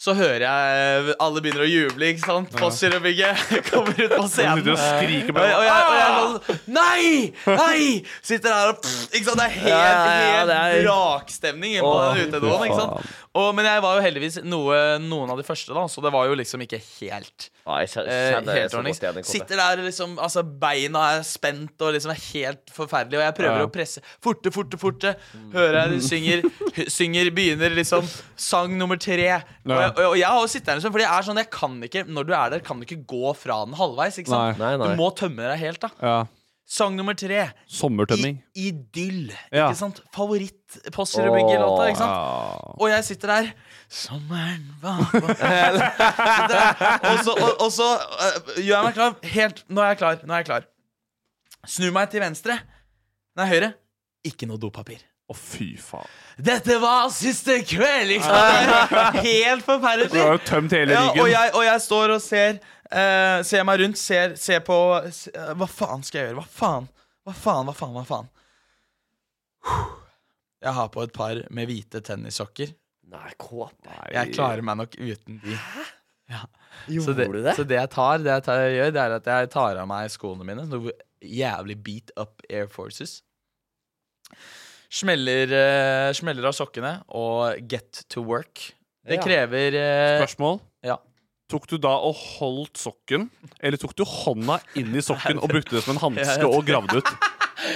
Så 0.04 0.12
hører 0.18 0.44
jeg 0.44 1.14
alle 1.24 1.42
begynner 1.46 1.64
å 1.64 1.68
juble, 1.70 2.10
ikke 2.12 2.26
sant? 2.26 2.50
Postgirobygget 2.60 3.44
kommer 3.70 3.94
ut 3.96 4.16
på 4.18 4.26
scenen. 4.28 4.60
sitter 4.60 4.74
og 4.74 4.82
skriker 4.84 5.30
og, 5.32 5.38
bare, 5.38 5.48
jeg- 5.48 5.56
og, 5.56 5.64
jeg, 5.64 5.84
og 5.88 5.96
jeg 5.96 6.04
er 6.04 6.18
sånn 6.20 6.60
Nei! 6.76 7.06
Nei! 7.48 7.86
Sitter 8.22 8.52
her 8.58 8.72
og 8.74 8.82
pff, 8.84 9.06
Ikke 9.14 9.28
sant? 9.30 9.40
Det 9.40 9.46
er 9.48 9.56
helt, 9.64 10.04
helt 10.12 10.52
det 10.52 10.84
vrakstemning 10.90 11.78
på 11.86 11.94
den 12.04 12.34
utedoen. 12.34 12.66
ikke 12.68 12.82
sant? 12.82 13.14
Og, 13.34 13.48
men 13.58 13.66
jeg 13.66 13.82
var 13.82 13.96
jo 13.98 14.02
heldigvis 14.06 14.36
noe, 14.46 14.76
noen 15.02 15.32
av 15.34 15.40
de 15.40 15.44
første, 15.48 15.74
da, 15.74 15.88
så 15.90 16.04
det 16.06 16.12
var 16.14 16.28
jo 16.30 16.36
liksom 16.38 16.62
ikke 16.68 16.78
helt 17.00 17.48
Nei, 17.66 17.80
jeg 17.82 17.90
kjenner 17.96 18.12
Eh, 18.14 18.58
helt 18.60 18.76
igjen. 19.02 19.18
i 19.18 19.24
Sitter 19.26 19.58
der 19.62 19.82
liksom 19.86 20.18
Altså 20.22 20.44
beina 20.44 21.02
er 21.16 21.24
spent 21.26 21.82
og 21.82 21.94
liksom 21.96 22.12
er 22.14 22.20
helt 22.34 22.74
forferdelig 22.76 23.18
Og 23.18 23.24
jeg 23.24 23.36
prøver 23.40 23.64
Ja. 23.64 23.66
å 23.66 23.72
presse 23.74 24.04
Forte, 24.22 24.52
forte, 24.54 24.78
forte 24.78 25.16
Hører 25.56 25.80
jeg 25.80 25.94
de 25.96 26.02
synger 26.06 26.44
Synger, 26.92 27.32
begynner 27.34 27.74
liksom 27.74 28.06
Sang 28.36 28.76
nummer 28.78 29.00
tre 29.02 29.30
og, 29.40 29.74
jeg, 29.80 29.96
og 30.04 30.18
jeg 30.20 30.28
har 30.28 30.42
jo 30.44 30.52
sittet 30.52 30.70
der 30.74 30.82
liksom 30.82 30.94
Fordi 30.94 31.08
jeg 31.08 31.16
er 31.18 31.28
sånn 31.32 31.42
Jeg 31.42 31.50
kan 31.56 31.80
ikke 31.90 32.06
Når 32.12 32.30
du 32.30 32.34
er 32.38 32.54
der 32.58 32.66
Kan 32.70 32.84
du 32.84 32.86
ikke 32.86 33.02
gå 33.16 33.34
fra 33.40 33.64
den 33.66 33.74
halvveis 33.80 34.20
Ikke 34.22 34.34
sant? 34.36 34.60
Nei, 34.62 34.76
nei. 34.78 34.92
Du 34.94 35.00
må 35.02 35.10
tømme 35.18 35.50
deg 35.56 35.64
helt 35.64 35.82
da 35.88 35.94
ja. 36.04 36.18
Sang 36.74 36.96
nummer 36.98 37.14
tre 37.14 37.52
Sommertømming. 37.70 38.40
I, 38.56 38.72
Idyll 38.72 39.30
Ja. 39.52 39.68
Ikke 39.68 39.78
sant? 39.78 40.00
Favoritt 40.16 40.80
bygge 40.90 41.60
låta, 41.62 41.86
Ikke 41.92 42.00
sant? 42.00 42.74
Og 42.82 42.90
jeg 42.90 43.06
sitter 43.06 43.34
der 43.34 43.52
Sommeren 43.94 44.66
var 44.82 45.04
på 45.14 45.22
Og 47.12 47.24
så, 47.28 47.36
og, 47.36 47.52
og 47.62 47.72
så 47.76 47.90
øh, 47.94 48.64
gjør 48.64 48.74
jeg 48.74 48.84
meg 48.88 48.98
klar 48.98 49.16
Helt, 49.36 49.66
nå 49.70 49.86
er 49.86 49.94
jeg 49.94 50.02
klar, 50.02 50.20
nå 50.26 50.34
er 50.34 50.42
jeg 50.42 50.50
klar 50.50 50.70
Snur 51.70 51.94
meg 51.94 52.10
til 52.10 52.26
venstre 52.26 52.58
Nei, 53.38 53.50
høyre 53.54 53.74
Ikke 54.26 54.50
noe 54.50 54.58
dopapir 54.62 55.04
Å, 55.30 55.38
fy 55.38 55.76
faen. 55.80 56.10
Dette 56.42 56.76
var 56.82 57.06
siste 57.14 57.62
kveld 57.70 58.18
sant? 58.26 59.22
Helt 59.22 59.70
Du 60.10 60.18
har 60.20 60.34
jo 60.34 60.42
tømt 60.50 60.74
hele 60.74 60.98
ja, 60.98 61.06
og, 61.14 61.30
jeg, 61.30 61.54
og 61.54 61.64
jeg 61.70 61.86
står 61.86 62.18
og 62.18 62.24
ser 62.26 62.58
eh, 62.94 63.40
Ser 63.48 63.64
meg 63.68 63.80
rundt 63.82 63.98
Ser, 64.00 64.36
ser 64.40 64.60
på 64.66 64.78
se, 65.12 65.32
eh, 65.36 65.54
Hva 65.60 65.68
faen 65.70 66.04
skal 66.06 66.22
jeg 66.22 66.30
gjøre? 66.32 66.44
Hva 66.44 66.48
faen? 66.60 66.88
Hva 67.28 67.34
faen? 67.36 67.66
Hva 67.70 67.76
faen? 67.80 67.94
Hva 67.98 68.06
faen? 68.08 68.30
Jeg 70.64 70.74
har 70.78 70.90
på 70.94 71.04
et 71.04 71.14
par 71.16 71.40
med 71.52 71.68
hvite 71.70 72.02
tennissokker 72.06 72.72
Nei, 73.14 73.30
kåpe. 73.38 73.92
Jeg 74.16 74.32
klarer 74.34 74.64
meg 74.66 74.78
nok 74.80 74.96
uten 74.98 75.36
de. 75.44 75.54
Ja. 76.32 76.40
Så, 76.88 76.94
Gjorde 76.96 77.14
det, 77.20 77.26
du 77.30 77.42
det? 77.46 77.52
så 77.60 77.66
det 77.70 77.76
jeg 77.78 77.90
tar, 77.94 78.22
det 78.24 78.32
jeg 78.32 78.44
tar, 78.48 78.62
jeg 78.64 78.78
gjør, 78.80 78.94
det 78.96 79.02
er 79.04 79.16
at 79.20 79.28
jeg 79.30 79.50
tar 79.54 79.78
av 79.84 79.90
meg 79.92 80.08
skoene 80.10 80.48
mine. 80.48 80.64
Noe 80.72 80.94
jævlig 81.22 81.76
beat 81.86 82.10
up 82.18 82.42
Air 82.50 82.66
Forces. 82.74 83.20
Smeller, 84.94 85.52
uh, 85.54 86.10
smeller 86.18 86.48
av 86.50 86.56
sokkene 86.58 86.96
og 87.14 87.62
get 87.70 88.02
to 88.10 88.24
work. 88.26 88.72
Det 89.06 89.20
Ja. 89.20 89.24
krever 89.28 89.78
uh, 89.78 90.24
Spørsmål. 90.24 90.60
Ja. 90.90 90.98
Tok 91.52 91.66
du 91.70 91.76
da 91.82 91.92
og 92.08 92.16
holdt 92.16 92.80
sokken, 92.80 93.28
eller 93.60 93.78
tok 93.82 93.94
du 94.00 94.06
hånda 94.08 94.60
inn 94.80 94.94
i 94.96 95.02
sokken 95.04 95.42
og 95.44 95.52
brukte 95.52 95.76
det 95.76 95.84
som 95.86 95.98
en 95.98 96.00
Ja, 96.00 96.24
hanske 96.24 96.48
og 96.48 96.64
gravde 96.66 97.02
ut? 97.02 97.10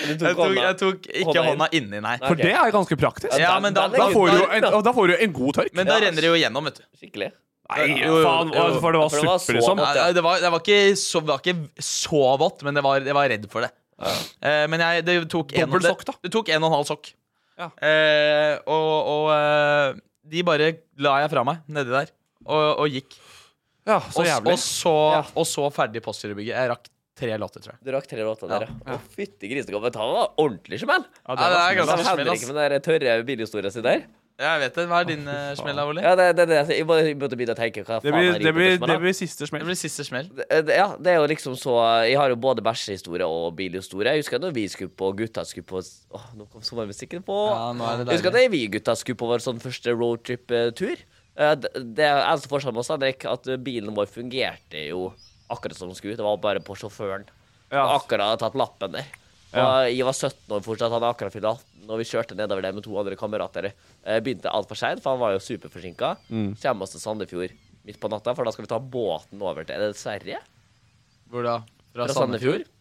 jeg 0.08 0.17
tok, 0.19 0.53
jeg 0.56 0.77
tok 0.80 1.10
ikke 1.12 1.25
hånda 1.27 1.41
inn. 1.41 1.49
hånda 1.51 1.67
inni, 1.80 1.99
nei. 2.03 2.15
For 2.23 2.39
det 2.39 2.53
er 2.56 2.71
ganske 2.73 2.97
praktisk. 2.99 3.36
Ja, 3.39 3.58
men 3.63 3.75
da, 3.75 3.88
Da 3.91 4.08
får 4.13 4.32
du 4.32 4.39
en, 4.58 4.69
da 4.88 4.93
får 4.95 5.12
du 5.12 5.17
en 5.17 5.36
god 5.36 5.60
tørk. 5.60 5.75
Men 5.77 5.91
da 5.91 5.99
renner 6.03 6.23
det 6.25 6.32
jo 6.32 6.39
igjennom, 6.39 6.69
vet 6.71 6.80
du. 6.80 6.88
Skikkelig. 7.01 7.30
Nei, 7.67 7.88
faen, 8.23 8.53
for 8.80 8.95
det 8.95 9.01
var 9.01 9.12
suppe, 9.12 9.58
liksom. 9.58 9.82
Ja, 9.84 10.08
det, 10.15 10.23
var, 10.23 10.39
det, 10.39 10.51
var 10.53 10.63
ikke 10.63 10.95
så, 10.95 11.19
det 11.19 11.34
var 11.34 11.41
ikke 11.43 11.84
så 11.84 12.23
vått, 12.39 12.63
men 12.63 12.77
det 12.80 12.84
var, 12.86 13.03
jeg 13.03 13.17
var 13.17 13.27
redd 13.34 13.47
for 13.51 13.67
det. 13.67 13.73
Eh, 13.99 14.63
men 14.71 14.80
jeg, 14.86 15.03
det 15.08 15.17
tok 15.34 15.51
en, 15.58 15.65
Dobbel 15.67 15.84
det, 15.84 15.91
sokk, 15.91 16.06
da. 16.08 16.15
det 16.23 16.32
tok 16.32 16.51
en 16.56 16.63
og 16.63 16.69
en 16.69 16.75
halv 16.77 16.88
sokk. 16.88 17.12
Ja. 17.58 17.67
Eh, 17.84 18.53
og 18.69 19.12
og 19.12 19.32
eh, 19.34 19.97
de 20.32 20.43
bare 20.47 20.71
la 21.01 21.17
jeg 21.23 21.32
fra 21.34 21.43
meg 21.47 21.63
nedi 21.67 21.91
der, 21.91 22.12
og, 22.47 22.84
og 22.86 22.93
gikk. 22.93 23.17
Ja, 23.88 24.00
så 24.12 24.21
og, 24.21 24.28
jævlig. 24.28 24.54
Og 24.54 24.60
så, 24.60 24.93
og 25.39 25.47
så 25.47 25.67
ferdig 25.73 26.04
Postgirobygget. 26.06 26.54
Jeg 26.58 26.71
rakk 26.73 26.89
tre 27.17 27.34
låter, 27.41 27.63
tror 27.63 27.73
jeg. 27.73 27.82
Du 27.88 27.91
rakk 27.95 28.08
tre 28.12 28.21
låter 28.28 28.52
der, 28.52 28.67
ja. 28.67 28.93
Å, 28.93 29.00
fytti 29.15 29.50
grisen, 29.50 29.71
det 29.73 29.80
var 29.95 30.36
ordentlig 30.38 30.78
smell. 30.84 31.08
Ja, 31.23 31.34
det 31.34 31.41
var 31.41 31.58
Ja, 31.58 31.76
ganske 31.82 32.00
smell, 32.04 32.23
Henrik 32.28 32.41
ikke 32.41 32.52
med 32.54 32.60
den 32.62 32.71
der 32.76 32.88
tørre 32.91 33.19
bilhistoria 33.26 33.71
si 33.73 33.82
der. 33.82 34.04
Ja, 34.38 34.52
Jeg 34.54 34.67
vet 34.67 34.76
det. 34.78 34.84
Hva 34.91 34.97
er 35.02 35.08
din 35.10 35.23
uh, 35.26 35.56
smell, 35.58 35.80
Oli? 35.82 36.02
Ja, 36.06 36.12
det, 36.13 36.28
det, 36.38 36.43
det, 36.52 36.58
jeg 36.78 36.86
må 36.86 36.93
jeg 37.02 37.15
måtte 37.17 37.38
begynne 37.39 37.56
å 37.56 37.58
tenke 37.58 37.82
hva 37.82 37.95
Det 38.04 38.12
faen 38.13 38.19
blir, 38.21 38.36
er 38.36 38.43
det, 38.45 38.52
blir, 38.54 38.76
det 38.84 38.97
blir 39.02 39.15
siste 39.17 39.47
smell. 39.50 39.63
Det 39.63 39.69
blir 39.71 39.80
siste 39.80 40.06
smell. 40.06 40.28
Det- 40.30 40.60
det- 40.67 40.76
Ja, 40.78 40.86
det 40.93 41.10
er 41.15 41.17
jo 41.17 41.26
liksom 41.32 41.56
så 41.58 41.73
Jeg 42.06 42.19
har 42.21 42.30
jo 42.30 42.36
både 42.38 42.62
bæsjehistorie 42.62 43.26
og 43.26 43.56
bilhistorie. 43.58 44.13
Jeg 44.13 44.21
husker 44.21 44.38
da 44.43 44.52
vi 44.54 44.67
skulle 44.69 44.93
på 44.93 45.10
gutta 45.17 45.41
skulle 45.41 45.65
på 45.65 45.82
Åh, 45.82 46.28
nå 46.38 46.45
kom 46.54 46.62
sommermusikken 46.62 47.26
på. 47.26 47.34
Ja, 47.50 47.71
nå 47.73 47.82
er 47.89 48.04
det 48.04 48.12
jeg 48.13 48.19
husker 48.19 48.36
da 48.38 48.45
vi 48.54 48.62
gutta 48.78 48.93
skulle 48.95 49.17
på 49.17 49.26
vår 49.34 49.41
sånn 49.41 49.58
første 49.63 49.89
roadtrip-tur. 49.97 51.02
Det 51.38 51.69
det 51.95 52.08
eneste 52.10 52.50
forskjellen 52.50 52.73
med 52.73 52.82
oss, 52.82 52.89
Henrik, 52.89 53.26
at 53.30 53.50
bilen 53.63 53.93
vår 53.95 54.10
fungerte 54.10 54.88
jo 54.89 55.12
akkurat 55.54 55.78
som 55.78 55.91
den 55.91 55.97
skulle. 56.00 56.17
Det 56.17 56.26
var 56.26 56.39
bare 56.41 56.60
på 56.65 56.76
sjåføren. 56.76 57.28
Ja. 57.69 57.84
Akkurat 57.97 58.32
hadde 58.34 58.41
tatt 58.41 58.58
lappen 58.58 58.95
der. 58.97 59.06
Og 59.54 59.58
Ja. 59.58 59.67
Jeg 59.88 60.04
var 60.06 60.13
17 60.17 60.52
år 60.58 60.63
fortsatt, 60.65 60.91
han 60.91 60.97
hadde 61.00 61.12
akkurat 61.13 61.34
fylt 61.34 61.45
18, 61.47 61.89
og 61.89 61.97
vi 62.02 62.04
kjørte 62.10 62.36
nedover 62.36 62.62
der 62.65 62.73
med 62.76 62.84
to 62.84 62.97
andre 63.00 63.15
kamerater. 63.15 63.71
Eh, 64.04 64.19
Begynte 64.19 64.52
altfor 64.52 64.76
seint, 64.76 65.02
for 65.04 65.12
han 65.15 65.19
var 65.21 65.32
jo 65.38 65.39
superforsinka. 65.39 66.17
Mm. 66.30 66.56
Kommer 66.62 66.84
oss 66.84 66.91
til 66.91 67.00
Sandefjord 67.04 67.54
midt 67.88 68.00
på 68.02 68.10
natta, 68.12 68.34
for 68.36 68.43
da 68.43 68.52
skal 68.52 68.65
vi 68.65 68.71
ta 68.73 68.80
båten 68.80 69.39
over 69.41 69.63
til 69.63 69.76
Er 69.78 69.88
det 69.88 69.95
Sverige? 69.95 70.41
Hvor 71.32 71.43
da? 71.43 71.60
Fra, 71.93 72.08
Fra 72.08 72.13
Sandefjord? 72.13 72.65
Sandefjord? 72.65 72.73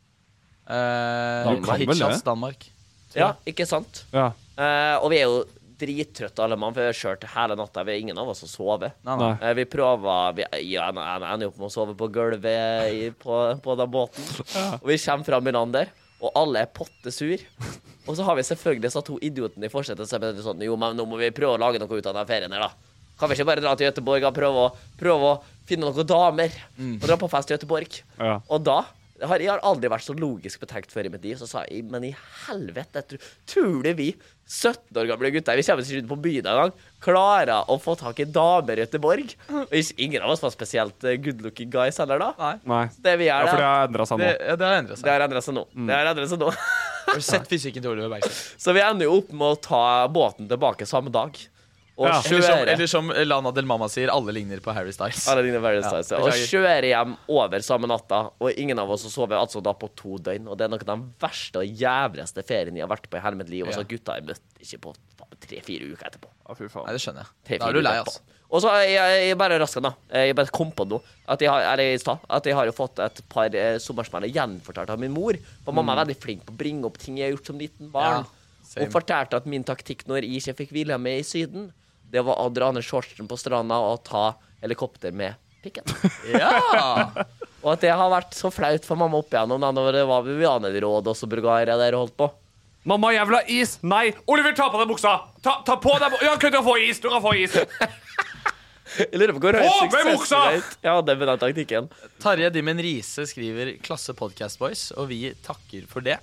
Eh, 0.67 1.45
Danmark. 1.47 1.79
det? 1.79 2.25
Danmark. 2.25 2.67
Ja, 3.15 3.31
ikke 3.47 3.67
sant? 3.67 4.03
Ja. 4.13 4.33
Eh, 4.59 4.97
og 4.99 5.11
vi 5.13 5.21
er 5.21 5.29
jo 5.31 5.45
drittrøtte 5.81 6.43
alle 6.45 6.57
mann, 6.61 6.75
for 6.75 6.83
vi 6.85 6.91
har 6.91 6.97
kjørt 6.97 7.27
hele 7.35 7.57
natta. 7.59 7.85
Vi 7.87 7.95
er 7.95 8.03
ingen 8.05 8.19
av 8.21 8.31
oss 8.33 8.43
som 8.45 8.51
sover. 8.51 8.95
Eh, 9.41 9.53
vi 9.59 9.67
prøver 9.71 10.37
vi, 10.39 10.47
ja, 10.73 10.89
Jeg 10.89 11.29
ender 11.35 11.51
opp 11.51 11.61
med 11.61 11.69
å 11.69 11.73
sove 11.73 11.95
på 11.99 12.09
gulvet 12.15 12.91
i, 12.95 13.11
på, 13.13 13.39
på 13.63 13.77
den 13.79 13.93
båten. 13.93 14.27
Og 14.83 14.91
vi 14.91 14.99
kommer 15.05 15.29
fram 15.31 15.49
i 15.49 15.55
land 15.57 15.77
der, 15.77 15.93
og 16.17 16.33
alle 16.39 16.65
er 16.65 16.73
pottesur. 16.73 17.43
Og 18.07 18.17
så 18.17 18.25
har 18.25 18.39
vi 18.39 18.45
selvfølgelig 18.47 18.87
disse 18.87 19.03
to 19.05 19.19
idiotene 19.21 19.69
i 19.69 19.73
forsetet 19.73 20.09
som 20.09 20.23
er 20.25 20.39
sånn 20.41 20.63
Jo, 20.65 20.77
men 20.81 20.97
nå 20.97 21.05
må 21.09 21.19
vi 21.21 21.33
prøve 21.35 21.59
å 21.59 21.61
lage 21.61 21.81
noe 21.83 21.91
ut 21.91 22.09
av 22.09 22.17
den 22.17 22.29
ferien 22.29 22.55
her, 22.55 22.69
da. 22.69 22.93
Kan 23.17 23.31
vi 23.31 23.37
ikke 23.39 23.49
bare 23.49 23.65
dra 23.65 23.73
til 23.77 23.89
Göteborg 23.89 24.27
og 24.29 24.37
prøve 24.37 24.63
å, 24.67 24.71
prøve 25.01 25.29
å 25.31 25.37
finne 25.69 25.89
noen 25.89 26.09
damer 26.09 26.53
og 26.77 27.07
dra 27.09 27.17
på 27.21 27.29
fest 27.33 27.51
i 27.51 27.57
Göteborg? 27.57 28.01
Ja. 28.21 28.39
Og 28.53 28.65
da 28.65 28.83
har 29.25 29.41
jeg 29.41 29.49
har 29.49 29.63
aldri 29.65 29.89
vært 29.89 30.05
så 30.05 30.13
logisk 30.17 30.61
betenkt 30.61 30.93
før 30.93 31.09
i 31.09 31.13
mitt 31.15 31.25
liv. 31.25 31.39
Så 31.41 31.49
sa 31.49 31.63
jeg, 31.65 31.87
men 31.89 32.05
i 32.05 32.13
helvete, 32.47 33.03
tror 33.49 33.79
du 33.87 33.93
vi 33.97 34.11
17 34.47 34.95
år 35.01 35.09
gamle 35.11 35.31
gutter 35.35 35.59
Vi 35.59 35.65
kommer 35.67 35.83
ikke 35.83 36.03
ut 36.05 36.11
på 36.11 36.19
byen 36.23 36.47
engang. 36.47 36.73
Klarer 37.03 37.67
å 37.73 37.77
få 37.83 37.97
tak 37.99 38.21
i 38.23 38.27
damer 38.31 38.79
i 38.79 38.85
Göteborg? 38.85 39.33
Og 39.51 39.75
ingen 39.99 40.23
av 40.23 40.31
oss 40.37 40.45
var 40.45 40.55
spesielt 40.55 41.05
eh, 41.05 41.17
good 41.19 41.43
looking 41.43 41.71
guys 41.73 41.99
heller, 41.99 42.23
da. 42.23 42.31
Nei. 42.39 42.53
Nei. 42.71 42.85
Det 43.03 43.17
vi 43.19 43.27
Ja, 43.27 43.41
for 43.51 43.59
det 43.63 43.67
har 43.71 43.89
endra 43.89 44.07
seg 44.07 44.21
nå. 44.23 44.25
Det, 44.25 44.47
ja, 44.47 44.57
det 44.61 44.69
har 44.71 44.79
Det 44.95 45.03
seg. 45.03 45.11
har 45.11 45.27
endra 45.27 45.43
seg 45.43 45.59
nå. 45.59 45.67
Det 45.75 45.99
har 45.99 46.13
seg 46.31 46.45
nå. 46.45 46.53
Har 47.07 47.19
du 47.21 47.27
sett 47.27 47.51
fysikken 47.51 47.83
til 47.83 47.93
Oliver 47.93 48.15
Bergstø? 48.17 48.33
Så 48.65 48.75
vi 48.77 48.83
ender 48.87 49.11
jo 49.11 49.19
opp 49.21 49.35
med 49.35 49.47
å 49.51 49.59
ta 49.67 49.83
båten 50.11 50.49
tilbake 50.51 50.87
samme 50.87 51.11
dag. 51.15 51.35
Og 51.97 52.05
Ja. 52.11 52.19
Eller 52.29 52.43
som, 52.45 52.61
eller 52.69 52.87
som 52.93 53.11
Lana 53.25 53.51
Del 53.57 53.65
Mama 53.65 53.87
sier, 53.89 54.11
alle 54.13 54.35
ligner 54.37 54.61
på 54.61 54.73
Harry 54.77 54.93
Styles. 54.93 55.23
Alle 55.33 55.43
dine 55.47 55.63
Harry 55.65 55.81
styles, 55.81 56.11
ja. 56.13 56.19
Og 56.21 56.29
kjøre 56.51 56.91
hjem 56.91 57.15
over 57.33 57.65
samme 57.65 57.89
natta. 57.89 58.19
Og 58.37 58.53
ingen 58.61 58.79
av 58.83 58.91
oss 58.93 59.07
sover 59.09 59.39
altså 59.41 59.63
da 59.65 59.73
på 59.73 59.89
to 59.97 60.19
døgn. 60.21 60.45
Og 60.53 60.59
det 60.61 60.67
er 60.67 60.73
noen 60.75 60.85
av 60.85 60.91
den 60.93 61.07
verste 61.25 61.63
og 61.63 61.65
jævligste 61.81 62.45
ferien 62.45 62.77
jeg 62.77 62.85
har 62.85 62.93
vært 62.93 63.09
på 63.09 63.17
i 63.17 63.23
hele 63.25 63.41
mitt 63.41 63.49
liv. 63.49 63.65
Og 63.65 63.73
så 63.73 63.81
Ja. 63.81 63.89
gutta 63.89 64.19
jeg 64.19 64.27
møtte 64.29 64.61
ikke 64.61 64.81
på 64.85 64.95
tre-fire 65.41 65.89
uker 65.93 66.07
etterpå. 66.11 66.29
Å, 66.47 66.57
fy 66.57 66.69
faen. 66.69 66.85
Nei, 66.87 66.93
det 66.93 67.01
skjønner 67.01 67.25
jeg. 67.49 67.61
Da 67.61 67.69
er 67.69 67.73
du 67.73 67.81
lei, 67.81 67.97
altså. 68.03 68.21
Og 68.47 68.63
så 68.63 68.71
jeg, 68.85 69.27
jeg 69.27 69.39
bare 69.41 69.57
rask 69.59 69.81
da. 69.83 69.91
Jeg 70.13 70.37
bare 70.37 70.53
kom 70.55 70.71
på 70.77 70.85
noe. 70.87 71.01
At 71.27 71.41
jeg 71.41 71.49
har, 71.51 71.65
eller 71.73 71.95
i 71.97 71.99
stad, 71.99 72.21
at 72.29 72.45
jeg 72.47 72.55
har 72.55 72.69
jo 72.69 72.73
fått 72.77 73.01
et 73.03 73.23
par 73.33 73.49
eh, 73.57 73.79
sommersmeller 73.83 74.29
gjenfortalt 74.31 74.93
av 74.93 75.01
min 75.01 75.11
mor. 75.17 75.35
For 75.65 75.73
mamma 75.73 75.97
er 75.97 76.05
veldig 76.05 76.19
flink 76.23 76.45
på 76.47 76.53
å 76.55 76.57
bringe 76.61 76.85
opp 76.87 77.01
ting 77.03 77.17
jeg 77.19 77.31
har 77.31 77.35
gjort 77.39 77.51
som 77.51 77.59
liten 77.59 77.91
barn. 77.91 78.23
Mm. 78.23 78.45
Ja. 78.77 78.85
Hun 78.85 78.93
fortalte 78.93 79.37
at 79.41 79.47
min 79.51 79.65
taktikk 79.65 80.05
når 80.07 80.23
jeg 80.23 80.43
ikke 80.45 80.57
fikk 80.61 80.71
hvile 80.77 80.99
med 81.01 81.19
i 81.23 81.27
Syden, 81.27 81.73
det 82.13 82.23
var 82.27 82.39
å 82.43 82.49
dra 82.53 82.71
ned 82.73 82.85
shortsen 82.87 83.29
på 83.29 83.39
stranda 83.41 83.79
og 83.83 84.05
ta 84.07 84.29
helikopter 84.63 85.13
med 85.13 85.37
pikken. 85.65 85.85
Ja! 86.41 87.11
Og 87.67 87.73
at 87.73 87.83
det 87.83 87.91
har 87.99 88.11
vært 88.13 88.35
så 88.37 88.53
flaut 88.55 88.85
for 88.87 88.99
mamma 89.01 89.19
opp 89.19 89.33
igjennom 89.35 89.59
da 89.59 89.73
når 89.75 89.97
det 89.97 90.03
var 90.07 90.23
Vivianerråd 90.23 91.09
og 91.11 91.17
så 91.19 91.27
Bulgaria 91.27 91.75
der 91.75 91.89
dere 91.89 91.99
holdt 91.99 92.15
på. 92.21 92.29
Mamma, 92.87 93.11
jeg 93.11 93.27
vil 93.27 93.35
ha 93.35 93.43
is! 93.51 93.73
Nei! 93.83 94.13
Oliver, 94.31 94.55
ta 94.55 94.69
på 94.71 94.79
deg 94.79 94.93
buksa! 94.93 95.17
Ta, 95.43 95.57
ta 95.67 95.75
på 95.83 95.97
deg 95.99 96.13
buksa! 96.13 96.29
Ja, 96.29 96.37
du 96.39 96.47
kan 96.55 96.63
få 96.63 96.77
is! 96.79 97.01
Du 97.03 97.09
kan 97.11 97.25
få 97.25 97.35
is! 97.35 97.57
Jeg 98.97 99.19
lurer 99.19 99.35
på 99.35 99.41
hvor 99.43 99.57
høy 99.59 99.67
På 99.67 99.81
med 99.83 99.91
suksess 99.91 100.07
buksa! 100.15 100.39
rate 100.47 100.79
jeg 100.87 100.95
hadde 100.95 101.17
med 101.19 101.29
den 101.29 101.41
taktikken. 101.43 101.89
Tarjei 102.23 102.49
Dimmen 102.55 102.79
Riise 102.81 103.27
skriver 103.29 103.75
'Klasse 103.83 104.15
Podcast 104.17 104.61
Boys', 104.63 104.87
og 104.95 105.11
vi 105.11 105.35
takker 105.45 105.89
for 105.91 106.07
det. 106.07 106.17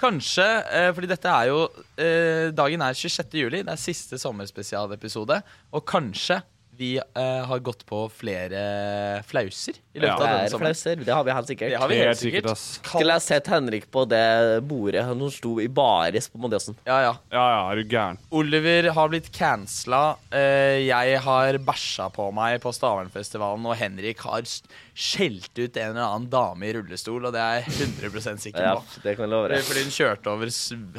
Kanskje, 0.00 0.44
eh, 0.72 0.90
fordi 0.92 1.08
dette 1.08 1.30
er 1.32 1.46
jo 1.48 1.62
eh, 1.96 2.50
Dagen 2.52 2.82
er 2.84 2.92
26. 2.98 3.32
juli, 3.40 3.62
det 3.64 3.72
er 3.72 3.80
siste 3.80 4.18
sommerspesialepisode. 4.20 5.40
Og 5.72 5.86
kanskje 5.88 6.42
vi 6.76 6.98
eh, 7.00 7.44
har 7.48 7.60
gått 7.64 7.86
på 7.88 8.02
flere 8.12 9.22
flauser 9.24 9.78
i 9.96 10.00
løpet 10.02 10.10
Ja. 10.10 10.12
av 10.12 10.20
Det 10.20 10.26
denne 10.28 10.42
er 10.44 10.50
sommeren. 10.52 10.74
flauser. 10.76 11.04
Det 11.06 11.14
har 11.16 11.24
vi 11.24 11.32
helt 11.32 11.48
sikkert. 11.48 11.70
Det 11.72 11.78
har 11.80 11.88
vi 11.88 11.96
Helt 12.02 12.18
sikkert, 12.20 12.44
sikkert. 12.44 12.52
ass. 12.52 12.80
Skulle 12.84 13.14
jeg 13.16 13.22
sett 13.24 13.46
Henrik 13.48 13.86
på 13.90 14.02
det 14.10 14.20
bordet 14.68 15.02
han 15.08 15.24
sto 15.32 15.54
i 15.64 15.68
baris 15.72 16.28
på 16.28 16.36
Mondiosen. 16.42 16.76
Ja, 16.84 16.98
ja. 17.06 17.14
Ja, 17.32 17.46
ja, 17.54 17.62
er 17.72 17.80
du 17.80 17.88
gæren? 17.88 18.18
Oliver 18.30 18.90
har 18.92 19.08
blitt 19.08 19.32
cancela. 19.32 20.18
Eh, 20.30 20.84
jeg 20.84 21.18
har 21.24 21.56
bæsja 21.64 22.10
på 22.12 22.28
meg 22.36 22.60
på 22.60 22.74
Stavernfestivalen, 22.76 23.64
og 23.64 23.76
Henrik 23.80 24.20
har 24.28 24.42
s- 24.44 24.60
skjelt 24.96 25.52
ut 25.60 25.74
en 25.76 25.90
eller 25.90 26.00
annen 26.06 26.30
dame 26.32 26.64
i 26.64 26.70
rullestol, 26.72 27.26
og 27.28 27.32
det 27.34 27.40
er 27.42 27.58
jeg 27.66 27.90
100 28.00 28.38
sikker 28.40 28.62
Ja, 28.64 28.70
på. 28.80 29.00
det 29.04 29.12
kan 29.18 29.26
jeg 29.26 29.32
love 29.34 29.44
Fordi 29.50 29.58
deg. 29.58 29.66
fordi 29.68 29.82
hun 29.84 29.92
kjørte 29.96 30.26
over 30.32 30.46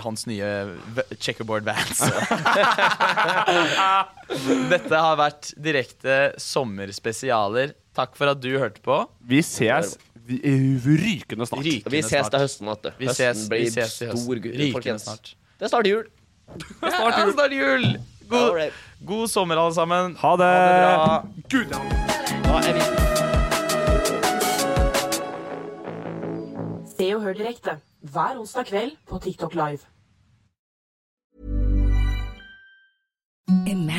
hans 0.03 0.21
nye 0.29 0.49
checkerboard 1.17 1.63
vans. 1.65 1.99
Dette 4.71 4.95
har 5.01 5.15
vært 5.19 5.49
direkte 5.57 6.17
sommerspesialer. 6.41 7.73
Takk 7.97 8.15
for 8.19 8.27
at 8.35 8.39
du 8.43 8.51
hørte 8.61 8.81
på. 8.85 8.99
Vi 9.25 9.41
ses 9.41 9.97
vi- 10.27 10.41
rykende 10.43 11.45
snart. 11.49 11.63
Rykende 11.65 11.91
Vi 11.95 12.01
ses 12.03 12.11
snart. 12.27 12.31
til 12.35 12.39
høsten, 12.45 12.67
vet. 12.69 12.83
Vi 12.99 13.05
Høsten 13.07 13.33
ses, 13.33 13.47
blir 13.49 13.59
vi 13.65 13.69
ses 13.71 13.97
til 13.97 14.07
høsten. 14.11 14.23
stor 14.27 14.35
gutt, 14.45 14.53
Rykende 14.53 14.73
folkens. 14.77 15.03
snart. 15.07 15.33
Det 15.57 15.63
er 15.65 15.69
snart 15.73 15.87
jul. 15.87 16.05
Ja, 16.83 16.89
snart 17.33 17.51
jul! 17.57 17.97
God, 18.29 18.59
god 19.07 19.27
sommer, 19.31 19.55
alle 19.57 19.73
sammen. 19.73 20.15
Ha 20.21 20.35
det! 20.37 20.53
Ha 20.53 20.69
det 20.69 20.79
bra. 20.83 21.23
Gud, 21.49 21.67
ja. 21.71 21.79
Da 22.43 22.59
er 22.59 22.73
vi 22.73 22.81
Se 26.97 27.15
og 27.15 27.21
hør 27.21 27.33
direkte 27.37 27.75
hver 28.01 28.39
onsdag 28.39 28.65
kveld 28.65 28.91
på 29.09 29.19
TikTok 29.21 29.53
Live. 29.53 29.85